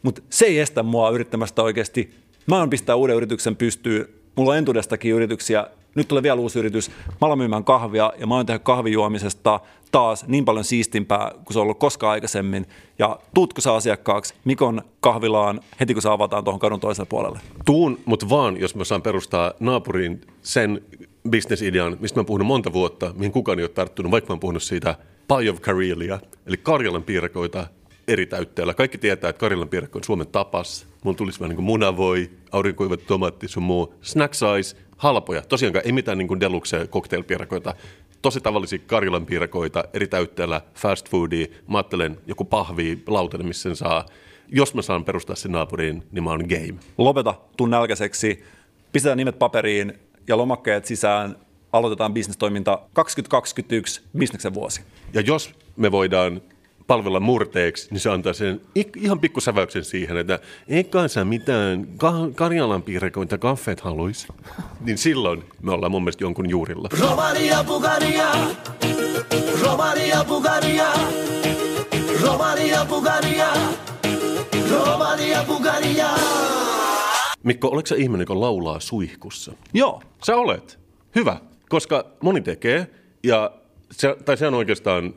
[0.02, 2.14] mutta se ei estä mua yrittämästä oikeasti.
[2.46, 4.08] Mä oon pistää uuden yrityksen pystyyn.
[4.36, 5.66] Mulla on entuudestakin yrityksiä.
[5.94, 6.90] Nyt tulee vielä uusi yritys.
[6.90, 9.60] Mä alan myymään kahvia ja mä oon tehnyt kahvijuomisesta
[9.92, 12.66] taas niin paljon siistimpää kuin se on ollut koskaan aikaisemmin.
[12.98, 17.40] Ja tuutko sä asiakkaaksi Mikon kahvilaan heti kun se avataan tuohon kadun toiselle puolelle?
[17.64, 20.82] Tuun, mutta vaan, jos mä saan perustaa naapuriin sen
[21.30, 24.62] bisnesidean, mistä mä puhunut monta vuotta, mihin kukaan ei ole tarttunut, vaikka mä oon puhunut
[24.62, 24.94] siitä
[25.28, 27.66] Pie of Karelia, eli Karjalan piirakoita
[28.08, 28.74] eri täytteellä.
[28.74, 30.86] Kaikki tietää, että Karjalan piirakko on Suomen tapas.
[31.04, 33.94] Mulla tulisi vähän niin kuin munavoi, aurinkoivat tomaatti, sun muu.
[34.02, 35.42] Snack size, halpoja.
[35.42, 37.74] Tosiaankaan ei mitään niin kuin deluxe cocktailpiirakoita.
[38.22, 41.46] Tosi tavallisia Karjalan piirakoita, eri täytteellä, fast foodia.
[41.68, 44.06] Mä ajattelen joku pahvi, lautanen, missä sen saa.
[44.48, 46.74] Jos mä saan perustaa sen naapuriin, niin mä oon game.
[46.98, 48.44] Lopeta, tuu nälkäiseksi,
[48.92, 49.92] pistetään nimet paperiin
[50.28, 51.36] ja lomakkeet sisään,
[51.72, 54.80] aloitetaan bisnestoiminta 2021 bisneksen vuosi.
[55.12, 56.40] Ja jos me voidaan
[56.90, 58.60] palvella murteeksi, niin se antaa sen
[58.96, 60.38] ihan pikkusäväyksen siihen, että
[60.68, 64.26] ei kanssa mitään ka- Karjalan piirakoita kaffeet haluaisi.
[64.86, 66.88] Niin silloin me ollaan mun mielestä jonkun juurilla.
[67.00, 68.26] Romania, Bulgaria.
[69.62, 70.86] Romania, Bulgaria.
[72.22, 73.48] Romania, Bulgaria.
[74.70, 76.08] Romania, Bulgaria.
[77.42, 79.52] Mikko, oletko sä ihminen, joka laulaa suihkussa?
[79.74, 80.78] Joo, Sä olet.
[81.14, 81.36] Hyvä,
[81.68, 82.90] koska moni tekee,
[83.22, 83.50] ja
[83.90, 85.14] se, tai se on oikeastaan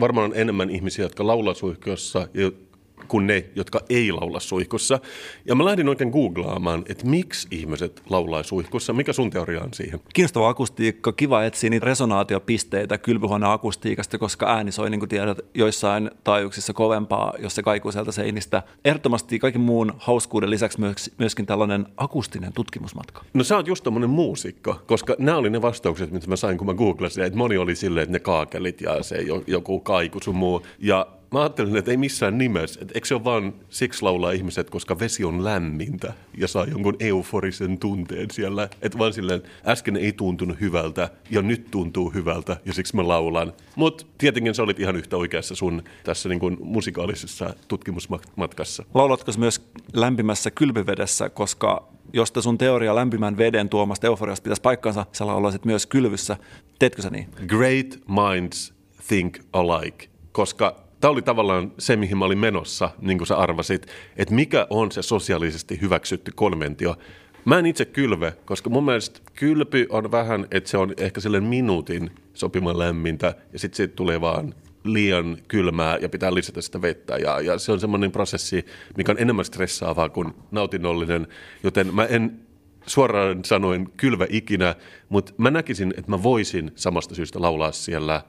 [0.00, 2.67] varmaan enemmän ihmisiä, jotka laulaa suihkussa ja-
[3.08, 5.00] kuin ne, jotka ei laula suihkussa.
[5.44, 8.92] Ja mä lähdin oikein googlaamaan, että miksi ihmiset laulaa suihkussa.
[8.92, 10.00] Mikä sun teoria on siihen?
[10.14, 16.10] kiinnostava akustiikka, kiva etsiä niitä resonaatiopisteitä kylpyhuoneen akustiikasta, koska ääni soi, niin kuin tiedät, joissain
[16.24, 18.62] taajuuksissa kovempaa, jos se kaikuu sieltä seinistä.
[18.84, 23.24] Ehdottomasti kaiken muun hauskuuden lisäksi myös, myöskin tällainen akustinen tutkimusmatka.
[23.34, 26.66] No sä oot just tommonen muusikko, koska nämä oli ne vastaukset, mitä mä sain, kun
[26.66, 30.36] mä googlasin, että moni oli silleen, että ne kaakelit ja se jo- joku kaiku sun
[30.36, 30.62] muu.
[30.78, 34.70] Ja mä ajattelin, että ei missään nimessä, että eikö se ole vaan siksi laulaa ihmiset,
[34.70, 38.68] koska vesi on lämmintä ja saa jonkun euforisen tunteen siellä.
[38.82, 43.52] Että vaan silleen, äsken ei tuntunut hyvältä ja nyt tuntuu hyvältä ja siksi mä laulan.
[43.76, 48.84] Mutta tietenkin sä olit ihan yhtä oikeassa sun tässä niin kuin musikaalisessa tutkimusmatkassa.
[48.94, 55.06] Laulatko myös lämpimässä kylpyvedessä, koska jos te sun teoria lämpimän veden tuomasta euforiasta pitäisi paikkansa,
[55.12, 56.36] sä laulaisit myös kylvyssä.
[56.78, 57.28] Teetkö sä niin?
[57.46, 58.74] Great minds
[59.08, 63.86] think alike, koska tämä oli tavallaan se, mihin mä olin menossa, niin kuin sä arvasit,
[64.16, 66.96] että mikä on se sosiaalisesti hyväksytty konventio.
[67.44, 71.44] Mä en itse kylve, koska mun mielestä kylpy on vähän, että se on ehkä silleen
[71.44, 77.16] minuutin sopiman lämmintä ja sitten siitä tulee vaan liian kylmää ja pitää lisätä sitä vettä.
[77.16, 81.26] Ja, ja se on semmoinen prosessi, mikä on enemmän stressaavaa kuin nautinnollinen,
[81.62, 82.40] joten mä en
[82.86, 84.74] suoraan sanoen kylvä ikinä,
[85.08, 88.22] mutta mä näkisin, että mä voisin samasta syystä laulaa siellä.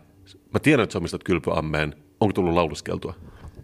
[0.53, 1.95] Mä tiedän, että sä omistat kylpyammeen.
[2.19, 3.13] Onko tullut lauluskeltua?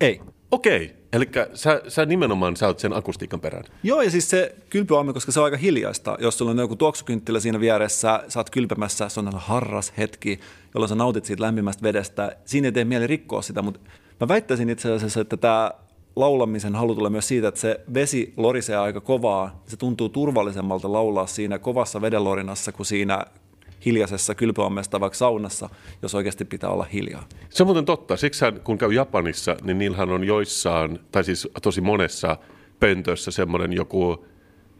[0.01, 0.21] Ei.
[0.51, 3.63] Okei, eli sä, sä nimenomaan sä oot sen akustiikan perään.
[3.83, 6.17] Joo, ja siis se kylpyamme, koska se on aika hiljaista.
[6.19, 10.39] Jos sulla on joku tuoksukynttilä siinä vieressä, sä oot kylpemässä, se on harras hetki,
[10.73, 12.35] jolloin sä nautit siitä lämpimästä vedestä.
[12.45, 13.79] Siinä ei tee mieli rikkoa sitä, mutta
[14.19, 15.71] mä väittäisin itse asiassa, että tämä
[16.15, 19.63] laulamisen halu tulee myös siitä, että se vesi lorisee aika kovaa.
[19.67, 23.25] Se tuntuu turvallisemmalta laulaa siinä kovassa vedenlorinassa kuin siinä
[23.85, 25.69] hiljaisessa kylpyammesta vaikka saunassa,
[26.01, 27.27] jos oikeasti pitää olla hiljaa.
[27.49, 28.17] Se on muuten totta.
[28.17, 32.37] Siksi kun käy Japanissa, niin niillähän on joissaan, tai siis tosi monessa
[32.79, 34.25] pöntössä semmoinen joku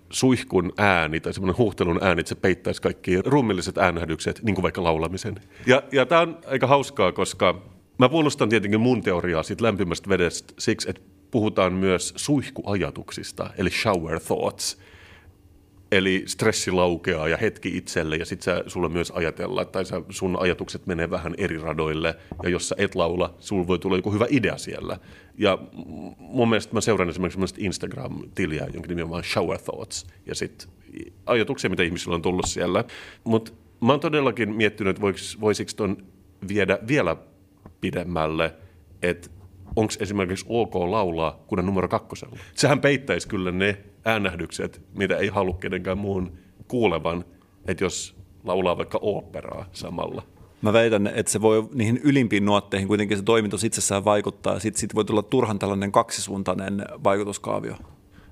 [0.10, 4.84] suihkun ääni tai semmoinen huhtelun ääni, että se peittäisi kaikki ruumilliset äänähdykset, niin kuin vaikka
[4.84, 5.36] laulamisen.
[5.66, 7.62] Ja, ja tämä on aika hauskaa, koska
[7.98, 11.02] mä puolustan tietenkin mun teoriaa siitä lämpimästä vedestä siksi, että
[11.32, 14.78] puhutaan myös suihkuajatuksista, eli shower thoughts.
[15.92, 20.88] Eli stressi laukeaa ja hetki itselle ja sitten sulla myös ajatella, tai sä, sun ajatukset
[20.88, 22.16] menee vähän eri radoille.
[22.44, 25.00] Ja jos sä et laula, sulla voi tulla joku hyvä idea siellä.
[25.38, 25.58] Ja
[26.18, 30.08] mun mielestä mä seuraan esimerkiksi Instagram-tiliä, jonka nimi on vaan Shower Thoughts.
[30.26, 30.70] Ja sitten
[31.26, 32.84] ajatuksia, mitä ihmisillä on tullut siellä.
[33.24, 35.02] Mutta mä oon todellakin miettinyt, että
[35.42, 35.98] voisiko ton
[36.48, 37.16] viedä vielä
[37.82, 38.54] pidemmälle,
[39.02, 39.30] että
[39.76, 42.38] onko esimerkiksi ok laulaa kunnan numero kakkosella.
[42.56, 46.38] Sehän peittäisi kyllä ne äänähdykset, mitä ei halua kenenkään muun
[46.68, 47.26] kuulevan,
[47.68, 50.24] että jos laulaa vaikka oopperaa samalla.
[50.62, 54.96] Mä väitän, että se voi niihin ylimpiin nuotteihin kuitenkin se toimitus itsessään vaikuttaa, sitten sit
[54.96, 57.76] voi tulla turhan tällainen kaksisuuntainen vaikutuskaavio.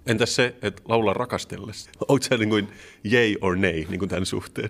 [0.05, 1.89] Entäs se, että laulaa rakastellessa?
[2.07, 2.67] Onko se niin kuin
[3.11, 4.69] yay or nay niin kuin tämän suhteen?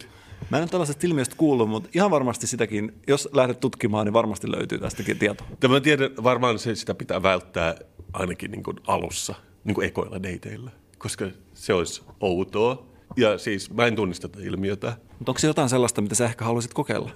[0.50, 4.52] Mä en ole tällaisesta ilmiöstä kuullut, mutta ihan varmasti sitäkin, jos lähdet tutkimaan, niin varmasti
[4.52, 5.48] löytyy tästäkin tietoa.
[5.60, 7.76] Tämä tiedän, varmaan se, sitä pitää välttää
[8.14, 10.72] ainakin niin kuin alussa, niin kuin ekoilla dateilla,
[11.04, 12.86] koska se olisi outoa.
[13.18, 14.98] Ja siis mä en tunnista tätä ilmiötä.
[15.20, 17.12] Mutta onko se jotain sellaista, mitä sä ehkä haluaisit kokeilla?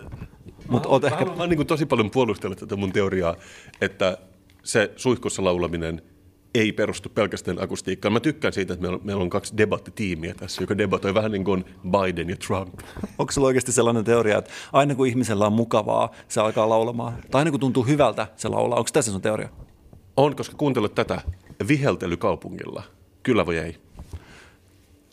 [0.70, 1.26] Mutta oot ehkä...
[1.26, 3.36] Mä oon niin kuin tosi paljon puolustellut tätä mun teoriaa,
[3.82, 4.18] että
[4.64, 6.02] se suihkussa laulaminen
[6.56, 8.14] ei perustu pelkästään akustiikkaan.
[8.14, 11.44] Mä tykkään siitä, että meillä on, meillä on kaksi debattitiimiä tässä, joka debatoi vähän niin
[11.44, 12.80] kuin Biden ja Trump.
[13.18, 17.14] Onko sulla oikeasti sellainen teoria, että aina kun ihmisellä on mukavaa, se alkaa laulamaan?
[17.32, 18.80] Tai aina kun tuntuu hyvältä, se laulaa.
[18.80, 19.50] Onko tässä sun teoria?
[20.18, 21.22] On, koska kuuntelut tätä
[21.68, 22.84] viheltely kaupungilla.
[23.28, 23.78] Kyllä vai ei?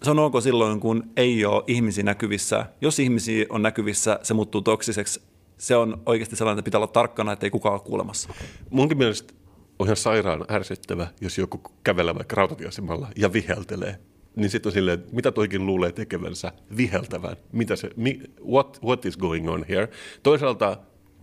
[0.02, 2.66] Sanooko silloin, kun ei ole ihmisiä näkyvissä?
[2.80, 5.22] Jos ihmisiä on näkyvissä, se muuttuu toksiseksi.
[5.58, 8.28] Se on oikeasti sellainen, että pitää olla tarkkana, että ei kukaan ole kuulemassa.
[8.70, 9.34] Munkin mielestä
[9.78, 13.98] on ihan sairaan ärsyttävä, jos joku kävelee vaikka rautatieasemalla ja viheltelee.
[14.36, 17.36] Niin sitten on silleen, että mitä toikin luulee tekevänsä viheltävän?
[17.52, 19.88] Mitä se, mi, what, what is going on here?
[20.22, 20.76] Toisaalta,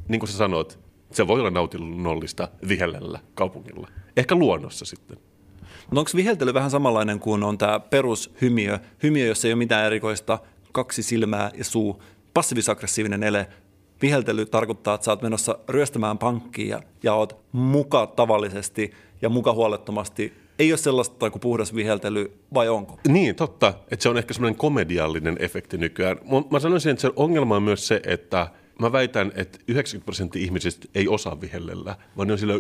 [0.08, 0.80] niin kuin sä sanot,
[1.12, 3.88] se voi olla nautinnollista vihellellä kaupungilla.
[4.18, 5.31] Ehkä luonnossa sitten.
[5.92, 8.80] Mutta onko viheltely vähän samanlainen kuin on tämä perushymiö?
[9.04, 10.40] Hymiö, jossa ei ole mitään erikoista,
[10.72, 13.48] kaksi silmää ja suu, passiivis-aggressiivinen ele.
[14.02, 19.54] Viheltely tarkoittaa, että sä oot menossa ryöstämään pankkiin ja, ja oot muka tavallisesti ja muka
[19.54, 20.34] huolettomasti.
[20.60, 23.00] Ei ole sellaista kuin puhdas viheltely, vai onko?
[23.08, 23.74] Niin, totta.
[23.92, 26.18] Että se on ehkä semmoinen komediallinen efekti nykyään.
[26.50, 28.48] Mä- sanoisin, että se ongelma on myös se, että
[28.82, 32.54] mä väitän, että 90 prosenttia ihmisistä ei osaa vihellellä, vaan ne on sillä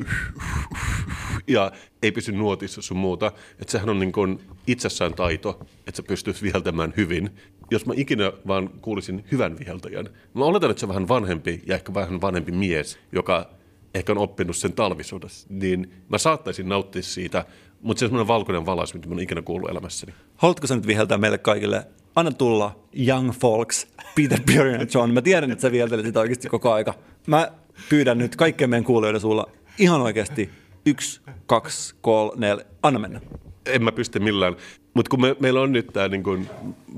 [1.47, 1.71] ja
[2.03, 3.31] ei pysy nuotissa sun muuta.
[3.59, 7.29] Että sehän on niin kuin itsessään taito, että sä pystyt viheltämään hyvin.
[7.71, 11.75] Jos mä ikinä vaan kuulisin hyvän viheltäjän, mä oletan, että se on vähän vanhempi ja
[11.75, 13.49] ehkä vähän vanhempi mies, joka
[13.95, 17.45] ehkä on oppinut sen talvisodassa, niin mä saattaisin nauttia siitä,
[17.81, 20.13] mutta se on semmoinen valkoinen valaus, mitä mä oon ikinä kuullut elämässäni.
[20.35, 21.87] Haluatko sä nyt viheltää meille kaikille?
[22.15, 22.75] Anna tulla,
[23.07, 25.11] young folks, Peter Björn ja John.
[25.11, 26.93] Mä tiedän, että sä viheltelet sitä oikeasti koko aika.
[27.27, 27.51] Mä
[27.89, 29.47] pyydän nyt kaikkien meidän kuulijoiden sulla
[29.77, 30.49] ihan oikeasti
[30.85, 32.65] yksi, kaksi, kolme, neljä.
[32.83, 33.21] Anna mennä.
[33.65, 34.55] En mä pysty millään.
[34.93, 36.49] Mutta kun me, meillä on nyt tämä niin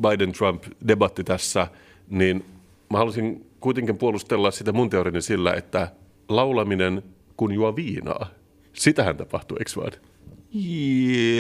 [0.02, 1.68] Biden-Trump-debatti tässä,
[2.10, 2.46] niin
[2.90, 5.88] mä halusin kuitenkin puolustella sitä mun teoriani sillä, että
[6.30, 7.04] laulaminen
[7.38, 8.30] kun juo viinaa,
[8.74, 9.92] sitähän tapahtuu, eikö vaan?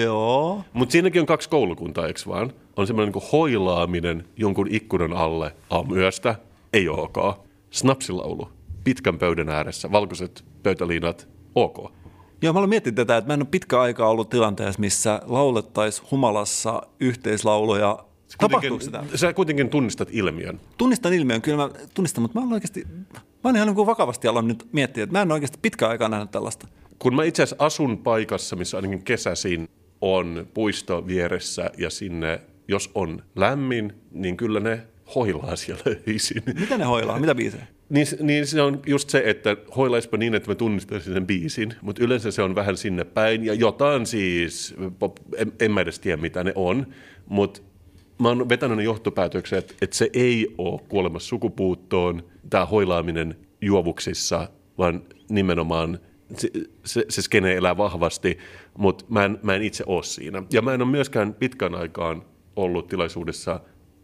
[0.03, 0.64] Joo.
[0.74, 2.53] Mutta siinäkin on kaksi koulukuntaa, eikö vaan?
[2.78, 6.36] On semmoinen niin hoilaaminen jonkun ikkunan alle aamuyöstä,
[6.74, 7.18] ei ok.
[7.70, 8.49] Snapsilaulu,
[8.84, 11.91] pitkän pöydän ääressä, valkoiset pöytäliinat, ok.
[12.41, 16.07] Joo, mä olen miettinyt tätä, että mä en ole pitkä aikaa ollut tilanteessa, missä laulettaisiin
[16.11, 17.99] humalassa yhteislauluja.
[18.38, 19.03] Tapahtuuko sitä?
[19.16, 20.59] Sä kuitenkin tunnistat ilmiön.
[20.78, 24.28] Tunnistan ilmiön, kyllä mä tunnistan, mutta mä olen oikeasti, mä olen ihan niin kuin vakavasti
[24.28, 26.68] aloin nyt miettiä, että mä en ole oikeasti pitkä aikaa nähnyt tällaista.
[27.04, 29.70] Kun mä itse asiassa asun paikassa, missä ainakin kesäisin
[30.01, 34.82] on puisto vieressä ja sinne, jos on lämmin, niin kyllä ne
[35.16, 36.43] hoilaa siellä öisin.
[36.60, 37.20] Mitä ne hoilaa?
[37.20, 37.68] Mitä biisejä?
[37.89, 42.04] Niin, niin se on just se, että hoilaispa niin, että mä tunnistaisin sen biisin, mutta
[42.04, 46.22] yleensä se on vähän sinne päin ja jotain siis, pop, en, en mä edes tiedä
[46.22, 46.88] mitä ne on,
[47.30, 47.62] mutta
[48.20, 54.49] mä oon vetänyt ne johtopäätöksen, että, että se ei ole kuolemassa sukupuuttoon, tämä hoilaaminen juovuksissa,
[54.78, 55.99] vaan nimenomaan
[56.38, 56.49] se,
[56.86, 58.38] se, se skene elää vahvasti,
[58.77, 60.43] mutta mä en, mä en itse ole siinä.
[60.51, 62.25] Ja mä en ole myöskään pitkän aikaan
[62.55, 63.59] ollut tilaisuudessa,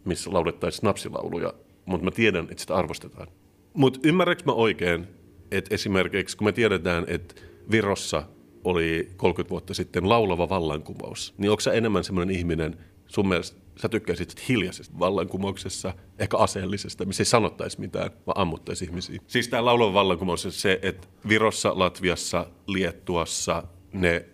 [0.06, 1.54] missä laulettaisiin snapsilauluja,
[1.86, 3.28] mutta mä tiedän, että sitä arvostetaan.
[3.74, 5.08] Mutta ymmärrätkö mä oikein,
[5.52, 7.36] että esimerkiksi kun me tiedetään, että
[7.72, 8.24] Virossa
[8.64, 12.78] oli 30 vuotta sitten laulava vallankumous, niin onko sä enemmän semmoinen ihminen,
[13.08, 19.22] sun mielestä sä tykkäisit hiljaisesta vallankumouksessa, ehkä aseellisesta, missä ei sanottaisi mitään, vaan ammuttaisi ihmisiä.
[19.28, 23.64] Siis tämä laulava vallankumous on se, että Virossa, Latviassa, Liettuassa
[23.94, 24.26] ne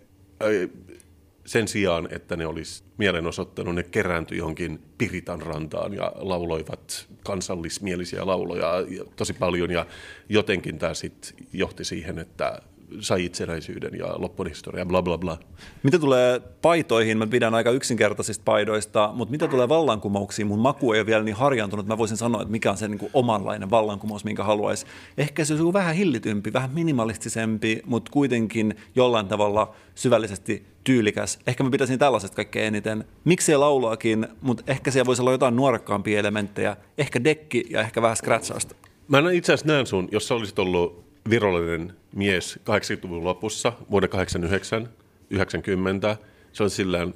[1.46, 8.80] sen sijaan, että ne olisi mielenosoittanut, ne kerääntyi johonkin Piritan rantaan ja lauloivat kansallismielisiä lauloja
[8.88, 9.70] ja tosi paljon.
[9.70, 9.86] Ja
[10.28, 12.62] jotenkin tämä sitten johti siihen, että
[13.00, 15.38] sai itsenäisyyden ja loppun historia, bla bla bla.
[15.82, 21.00] Mitä tulee paitoihin, mä pidän aika yksinkertaisista paidoista, mutta mitä tulee vallankumouksiin, mun maku ei
[21.00, 24.24] ole vielä niin harjaantunut, mä voisin sanoa, että mikä on se niin kuin omanlainen vallankumous,
[24.24, 24.86] minkä haluaisi.
[25.18, 31.38] Ehkä se olisi vähän hillitympi, vähän minimalistisempi, mutta kuitenkin jollain tavalla syvällisesti tyylikäs.
[31.46, 33.04] Ehkä mä pitäisin tällaisesta kaikkein eniten.
[33.24, 36.76] Miksei lauluakin, mutta ehkä siellä voisi olla jotain nuorekkaampia elementtejä.
[36.98, 38.74] Ehkä dekki ja ehkä vähän scratchausta.
[39.08, 44.88] Mä itse asiassa näen sun, jos sä olisit ollut virallinen mies 80-luvun lopussa, vuonna 89,
[45.30, 46.16] 90.
[46.52, 47.08] Se on sillä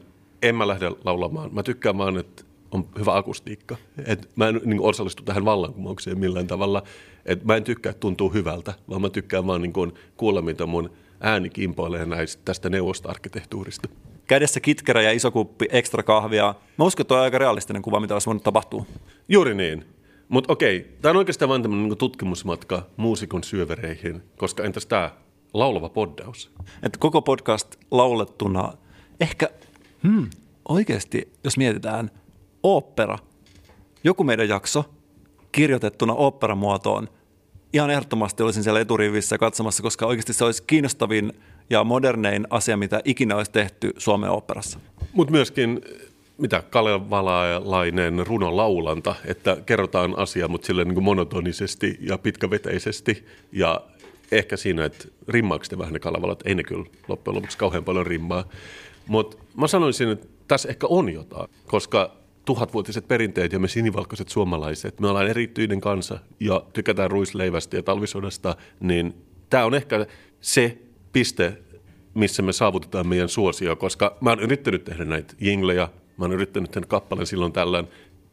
[0.42, 1.54] en mä lähde laulamaan.
[1.54, 3.76] Mä tykkään vaan, että on hyvä akustiikka.
[4.06, 6.82] Et mä en niin osallistu tähän vallankumoukseen millään tavalla.
[7.26, 9.72] Et mä en tykkää, että tuntuu hyvältä, vaan mä tykkään vaan niin
[10.16, 10.90] kuulla, mitä mun
[11.20, 13.88] ääni kimpoilee näistä, tästä neuvosta-arkkitehtuurista.
[14.26, 16.54] Kädessä kitkerä ja iso kuppi ekstra kahvia.
[16.78, 18.86] Mä uskon, että on aika realistinen kuva, mitä olisi voinut tapahtua.
[19.28, 19.84] Juuri niin.
[20.30, 25.10] Mutta okei, tämä on oikeastaan vain tämmöinen niin tutkimusmatka muusikon syövereihin, koska entäs tämä
[25.54, 26.50] laulava poddaus?
[26.82, 28.72] Että koko podcast laulettuna,
[29.20, 29.48] ehkä
[30.02, 30.30] hmm,
[30.68, 32.10] oikeasti, jos mietitään,
[32.62, 33.18] opera,
[34.04, 34.84] joku meidän jakso
[35.52, 37.08] kirjoitettuna operamuotoon,
[37.72, 41.32] ihan ehdottomasti olisin siellä eturivissä katsomassa, koska oikeasti se olisi kiinnostavin
[41.70, 44.80] ja modernein asia, mitä ikinä olisi tehty Suomen operassa.
[45.12, 45.80] Mutta myöskin
[46.40, 53.26] mitä kalevalainen runolaulanta, että kerrotaan asia, mutta sille niin monotonisesti ja pitkäveteisesti.
[53.52, 53.80] Ja
[54.32, 58.44] ehkä siinä, että rimmaako vähän ne kalevalat, ei ne kyllä loppujen lopuksi kauhean paljon rimmaa.
[59.06, 65.00] Mutta mä sanoisin, että tässä ehkä on jotain, koska tuhatvuotiset perinteet ja me sinivalkoiset suomalaiset,
[65.00, 69.14] me ollaan erityinen kansa ja tykätään ruisleivästä ja talvisodasta, niin
[69.50, 70.06] tämä on ehkä
[70.40, 70.78] se
[71.12, 71.58] piste,
[72.14, 75.88] missä me saavutetaan meidän suosio, koska mä oon yrittänyt tehdä näitä jinglejä,
[76.20, 77.88] mä oon yrittänyt tehdä kappaleen silloin tällöin,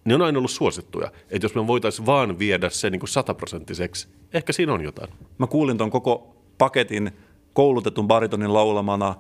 [0.06, 1.12] ne on aina ollut suosittuja.
[1.30, 5.10] Että jos me voitaisiin vaan viedä se niin sataprosenttiseksi, ehkä siinä on jotain.
[5.38, 7.12] Mä kuulin ton koko paketin
[7.54, 9.16] koulutetun baritonin laulamana,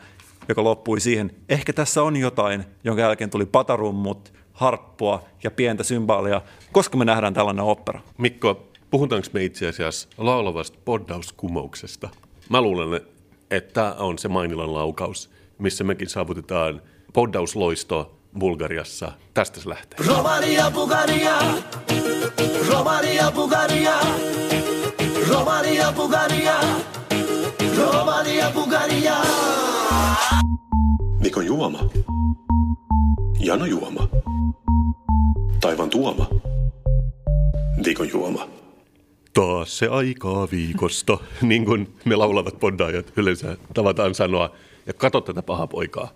[0.50, 6.42] joka loppui siihen, ehkä tässä on jotain, jonka jälkeen tuli patarummut, harppua ja pientä symbaalia.
[6.72, 8.02] Koska me nähdään tällainen opera?
[8.18, 12.10] Mikko, puhutaanko me itse asiassa laulavasta poddauskumouksesta?
[12.50, 13.02] Mä luulen,
[13.52, 16.82] että tämä on se Mainilan laukaus, missä mekin saavutetaan
[17.14, 19.12] poddausloisto Bulgariassa.
[19.34, 20.08] Tästä se lähtee.
[20.08, 21.40] Romania, Bulgaria.
[22.70, 23.94] Romania, Bulgaria.
[25.30, 26.56] Romania, Bulgaria.
[27.78, 29.16] Romania, Bulgaria.
[31.20, 31.90] Mikon juoma.
[33.40, 34.08] Jano juoma.
[35.62, 36.28] Taivan tuoma.
[37.86, 38.48] Viikon juoma.
[39.34, 44.50] Taas se aikaa viikosta, niin kuin me laulavat poddaajat yleensä tavataan sanoa.
[44.86, 46.10] Ja katso tätä pahaa poikaa.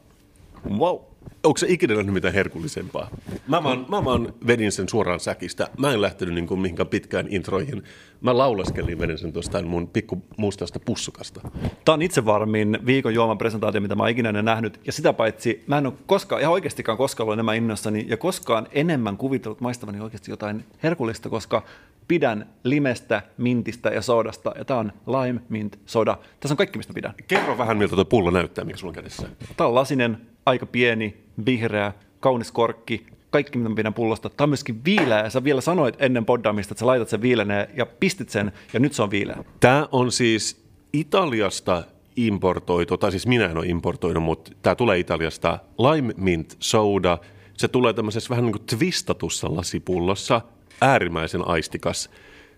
[0.77, 1.10] Wow.
[1.43, 3.09] Onko se ikinä nähnyt mitään herkullisempaa?
[3.47, 5.67] Mä vaan, mä vaan vedin sen suoraan säkistä.
[5.77, 7.83] Mä en lähtenyt niin kuin mihinkään pitkään introihin.
[8.21, 11.41] Mä laulaskelin, vedin sen tuosta mun pikku mustasta pussukasta.
[11.85, 14.79] Tämä on itse varmin viikon juoman presentaatio, mitä mä oon ikinä nähnyt.
[14.85, 18.67] Ja sitä paitsi mä en ole koskaan, ihan oikeastikaan koskaan ollut enemmän innossani ja koskaan
[18.71, 21.63] enemmän kuvitellut maistavani oikeasti jotain herkullista, koska
[22.07, 24.53] pidän limestä, mintistä ja sodasta.
[24.57, 26.17] Ja tämä on lime, mint, soda.
[26.39, 27.13] Tässä on kaikki, mistä pidän.
[27.27, 29.29] Kerro vähän, miltä tuo pullo näyttää, mikä sulla on kädessä.
[29.57, 34.29] Tämä on lasinen, aika pieni, vihreä, kaunis korkki, kaikki mitä mä pidän pullosta.
[34.29, 37.67] Tämä on myöskin viileä ja sä vielä sanoit ennen poddaamista, että sä laitat sen viileneen
[37.77, 39.43] ja pistit sen ja nyt se on viileä.
[39.59, 40.63] Tämä on siis
[40.93, 41.83] Italiasta
[42.15, 45.59] importoitu, tai siis minä en ole importoinut, mutta tämä tulee Italiasta.
[45.77, 47.17] Lime Mint Soda.
[47.57, 50.41] Se tulee tämmöisessä vähän niin kuin twistatussa lasipullossa.
[50.81, 52.09] Äärimmäisen aistikas.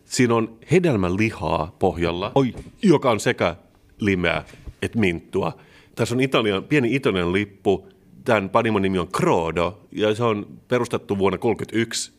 [0.06, 2.54] Siinä on hedelmän lihaa pohjalla, Oi.
[2.82, 3.56] joka on sekä
[4.00, 4.44] limeä
[4.82, 5.58] että minttua.
[5.96, 7.88] Tässä on Italian, pieni Italian lippu.
[8.24, 12.14] Tämän panimon nimi on Crodo, ja se on perustettu vuonna 1931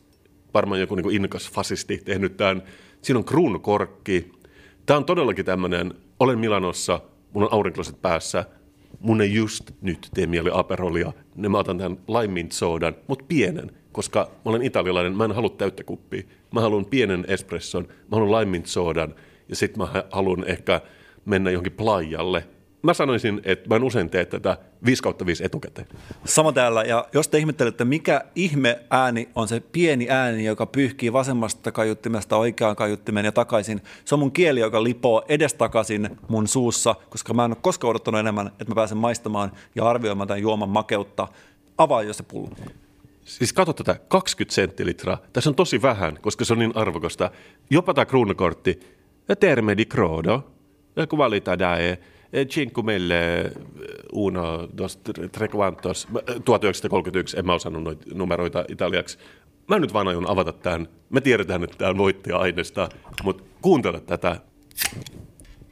[0.54, 2.62] varmaan joku niin innokas fasisti tehnyt tämän.
[3.02, 4.32] Siinä on kruunukorkki.
[4.86, 7.00] Tämä on todellakin tämmöinen, olen Milanossa,
[7.32, 8.44] mun on aurinkolaiset päässä,
[9.00, 13.24] mun ei just nyt tee mieli aperolia, niin mä otan tämän lime mint sodan, mutta
[13.28, 16.22] pienen, koska mä olen italialainen, mä en halua täyttä kuppia.
[16.52, 19.14] Mä haluan pienen espresson, mä haluan lime mint sodan,
[19.48, 20.80] ja sitten mä haluan ehkä
[21.24, 22.44] mennä johonkin plajalle.
[22.84, 25.88] Mä sanoisin, että mä en usein tee tätä 5 kautta 5 etukäteen.
[26.24, 31.12] Sama täällä, ja jos te ihmettelette, mikä ihme ääni on se pieni ääni, joka pyyhkii
[31.12, 36.94] vasemmasta kaiuttimesta oikeaan kaiuttimeen ja takaisin, se on mun kieli, joka lipoo edestakaisin mun suussa,
[37.10, 40.68] koska mä en ole koskaan odottanut enemmän, että mä pääsen maistamaan ja arvioimaan tämän juoman
[40.68, 41.28] makeutta.
[41.78, 42.50] Avaa jo se pullo.
[43.24, 45.18] Siis katso tätä, 20 senttilitraa.
[45.32, 47.30] Tässä on tosi vähän, koska se on niin arvokasta.
[47.70, 48.80] Jopa tämä kruunukortti.
[49.28, 50.52] Ja terme di crodo.
[50.96, 51.58] Ja kun valitaan.
[52.42, 53.52] Cinque mille
[54.12, 54.98] uno, dos,
[55.32, 56.08] tre quantos.
[56.44, 59.18] 1931, en mä osannut noita numeroita italiaksi.
[59.68, 60.88] Mä nyt vaan aion avata tämän.
[61.10, 62.88] Me tiedetään, että tämä on voittaja-aineesta,
[63.22, 64.36] mutta kuuntele tätä.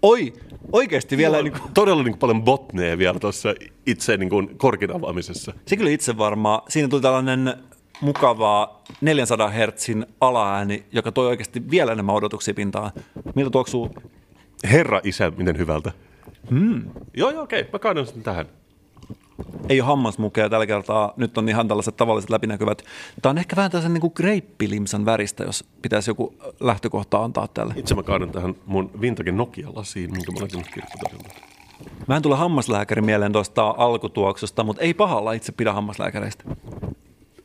[0.02, 0.32] Oi,
[0.72, 1.42] oikeasti vielä.
[1.42, 3.54] Niin kuin, Todella niin kuin paljon botneja vielä tuossa
[3.86, 5.52] itse niin kuin korkin avaamisessa.
[5.66, 6.62] se kyllä itse varmaa.
[6.68, 7.54] Siinä tuli tällainen
[8.00, 12.90] mukava 400 hertsin alaääni, joka toi oikeasti vielä enemmän odotuksia pintaan.
[13.34, 13.90] Miltä tuoksuu?
[14.70, 15.92] Herra isä, miten hyvältä.
[16.52, 16.82] Mm.
[17.14, 17.68] Joo, joo, okei.
[17.72, 18.46] Mä kaadan sen tähän.
[19.68, 22.82] Ei ole hammasmukeja tällä kertaa, nyt on ihan tällaiset tavalliset läpinäkyvät.
[23.22, 27.74] Tämä on ehkä vähän tällaisen niin kuin greippilimsan väristä, jos pitäisi joku lähtökohta antaa tälle.
[27.76, 31.28] Itse mä kaadan tähän mun vintage Nokia-lasiin, minkä mä olen kirpputorilta.
[32.08, 36.44] Mä en tule hammaslääkäri mieleen tuosta alkutuoksusta, mutta ei pahalla itse pidä hammaslääkäreistä.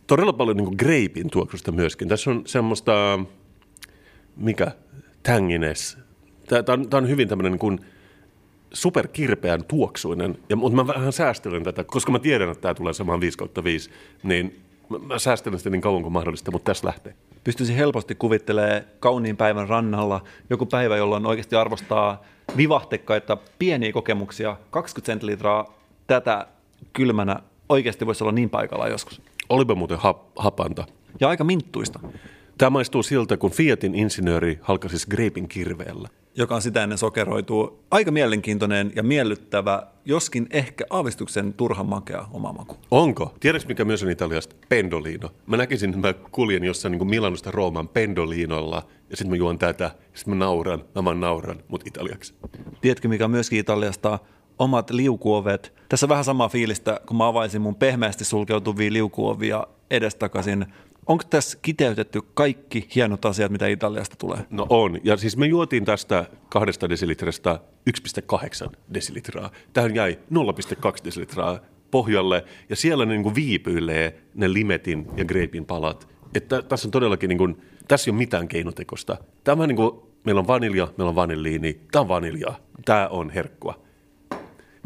[0.07, 2.07] Todella paljon niin greipin tuoksusta myöskin.
[2.07, 3.19] Tässä on semmoista,
[4.35, 4.71] mikä,
[5.23, 5.97] tangines.
[6.47, 7.79] Tämä on, tää on hyvin tämmöinen niin kuin
[8.77, 13.21] superkirpeän tuoksuinen, ja, mutta mä vähän säästelen tätä, koska mä tiedän, että tämä tulee samaan
[13.21, 13.89] 5 kautta 5,
[14.23, 14.59] niin
[14.89, 17.13] mä, mä säästelen sitä niin kauan kuin mahdollista, mutta tässä lähtee.
[17.43, 22.23] Pystyisi helposti kuvittelemaan kauniin päivän rannalla joku päivä, jolloin oikeasti arvostaa
[22.57, 25.73] vivahtekkaita pieniä kokemuksia, 20 sentilitraa
[26.07, 26.47] tätä
[26.93, 29.21] kylmänä oikeasti voisi olla niin paikalla joskus.
[29.49, 30.85] Olipa muuten hap, hapanta.
[31.19, 31.99] Ja aika minttuista,
[32.57, 36.09] Tämä maistuu siltä, kun Fiatin insinööri halkasi greipin kirveellä.
[36.37, 37.83] Joka on sitä ennen sokeroituu.
[37.91, 42.75] Aika mielenkiintoinen ja miellyttävä, joskin ehkä aavistuksen turhan makea oma maku.
[42.91, 43.33] Onko?
[43.39, 44.55] Tiedätkö mikä myös on Italiasta?
[44.69, 45.29] Pendolino.
[45.47, 49.91] Mä näkisin, että mä kuljen jossain niin Milanosta Rooman Pendolinolla ja sitten mä juon tätä,
[50.13, 52.33] sitten mä nauran, mä vaan nauran, mutta italiaksi.
[52.81, 54.19] Tiedätkö, mikä on myöskin Italiasta?
[54.59, 55.73] Omat liukuovet.
[55.89, 60.65] Tässä on vähän samaa fiilistä, kun mä avaisin mun pehmeästi sulkeutuvia liukuovia edestakaisin.
[61.07, 64.37] Onko tässä kiteytetty kaikki hienot asiat, mitä Italiasta tulee?
[64.49, 64.99] No on.
[65.03, 69.51] Ja siis me juotiin tästä kahdesta desilitrasta 1,8 desilitraa.
[69.73, 71.59] Tähän jäi 0,2 desilitraa
[71.91, 76.07] pohjalle ja siellä ne niin kuin viipyilee ne limetin ja greipin palat.
[76.33, 79.17] Että tässä on todellakin, niin kuin, tässä ei ole mitään keinotekosta.
[79.43, 79.91] Tämä niin kuin,
[80.25, 83.79] meillä on vanilja, meillä on vanilliini, tämä on vaniljaa, tämä on herkkua.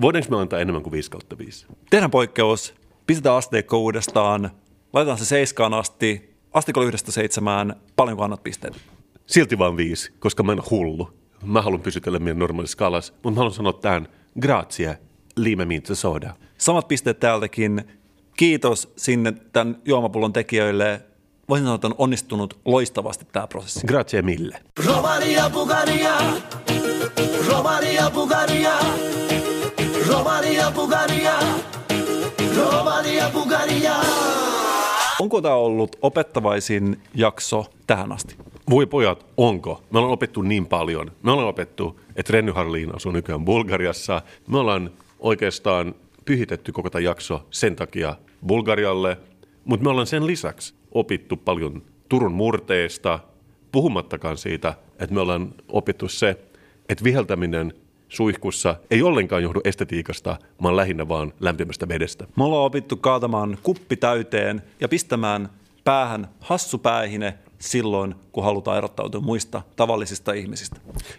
[0.01, 1.67] Voidaanko me antaa enemmän kuin 5 kautta 5?
[1.89, 2.73] Tehdään poikkeus,
[3.07, 4.51] pistetään asteikko uudestaan,
[4.93, 8.73] laitetaan se seiskaan asti, asteikolla yhdestä seitsemään, paljonko annat pisteet?
[9.25, 11.09] Silti vain viisi, koska mä en hullu.
[11.43, 14.07] Mä haluan pysytellä meidän normaalissa skalas, mutta mä haluan sanoa tämän,
[14.41, 14.97] grazie,
[15.35, 16.35] lime minza soda.
[16.57, 17.83] Samat pisteet täältäkin.
[18.37, 21.01] Kiitos sinne tämän juomapullon tekijöille.
[21.49, 23.87] Voisin sanoa, että on onnistunut loistavasti tämä prosessi.
[23.87, 24.59] Grazie mille.
[24.85, 26.17] Romania, Bulgaria.
[27.47, 28.73] Romania, Bulgaria.
[30.07, 31.33] Romania, Bulgaria.
[32.57, 33.95] Romania, Bulgaria.
[35.21, 38.35] Onko tämä ollut opettavaisin jakso tähän asti?
[38.69, 39.83] Voi pojat, onko?
[39.91, 41.11] Me ollaan opettu niin paljon.
[41.23, 44.21] Me ollaan opettu, että Renny Harliin asuu nykyään Bulgariassa.
[44.47, 45.95] Me ollaan oikeastaan
[46.25, 48.15] pyhitetty koko tämä jakso sen takia
[48.47, 49.17] Bulgarialle,
[49.65, 53.19] mutta me ollaan sen lisäksi opittu paljon Turun murteesta,
[53.71, 56.29] puhumattakaan siitä, että me ollaan opittu se,
[56.89, 57.73] että viheltäminen
[58.11, 62.27] suihkussa ei ollenkaan johdu estetiikasta, vaan lähinnä vaan lämpimästä vedestä.
[62.35, 65.49] Me ollaan opittu kaatamaan kuppi täyteen ja pistämään
[65.83, 70.75] päähän hassu päähine silloin, kun halutaan erottautua muista tavallisista ihmisistä.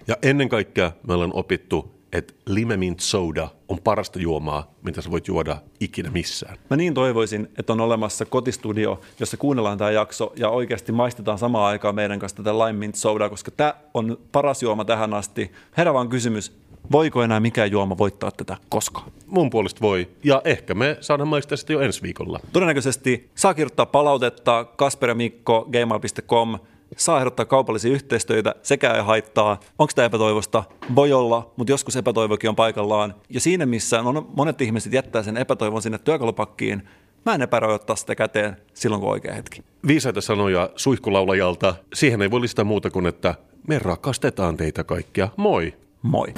[0.07, 5.29] Ja ennen kaikkea me ollaan opittu, että limemint soda on parasta juomaa, mitä sä voit
[5.29, 6.57] juoda ikinä missään.
[6.71, 11.67] Mä niin toivoisin, että on olemassa kotistudio, jossa kuunnellaan tämä jakso ja oikeasti maistetaan samaan
[11.67, 15.53] aikaan meidän kanssa tätä lime mint soda, koska tämä on paras juoma tähän asti.
[15.77, 16.62] Herra vaan kysymys,
[16.93, 19.13] voiko enää mikään juoma voittaa tätä koskaan?
[19.27, 20.09] Mun puolesta voi.
[20.25, 22.41] Ja ehkä me saadaan maistaa sitä jo ensi viikolla.
[22.53, 26.59] Todennäköisesti saa kirjoittaa palautetta kasperamikko.gmail.com,
[26.97, 29.61] saa ehdottaa kaupallisia yhteistyötä, sekä ei haittaa.
[29.79, 30.65] Onko tämä epätoivosta?
[30.95, 33.15] Voi olla, mutta joskus epätoivokin on paikallaan.
[33.31, 36.89] Ja siinä, missä on monet ihmiset jättää sen epätoivon sinne työkalupakkiin,
[37.27, 39.63] mä en epäröi ottaa sitä käteen silloin, kun on oikea hetki.
[39.87, 41.75] Viisaita sanoja suihkulaulajalta.
[41.95, 43.35] Siihen ei voi lisätä muuta kuin, että
[43.69, 45.29] me rakastetaan teitä kaikkia.
[45.37, 45.75] Moi!
[46.03, 46.35] Moi!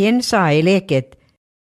[0.00, 1.19] Hen sa ei leket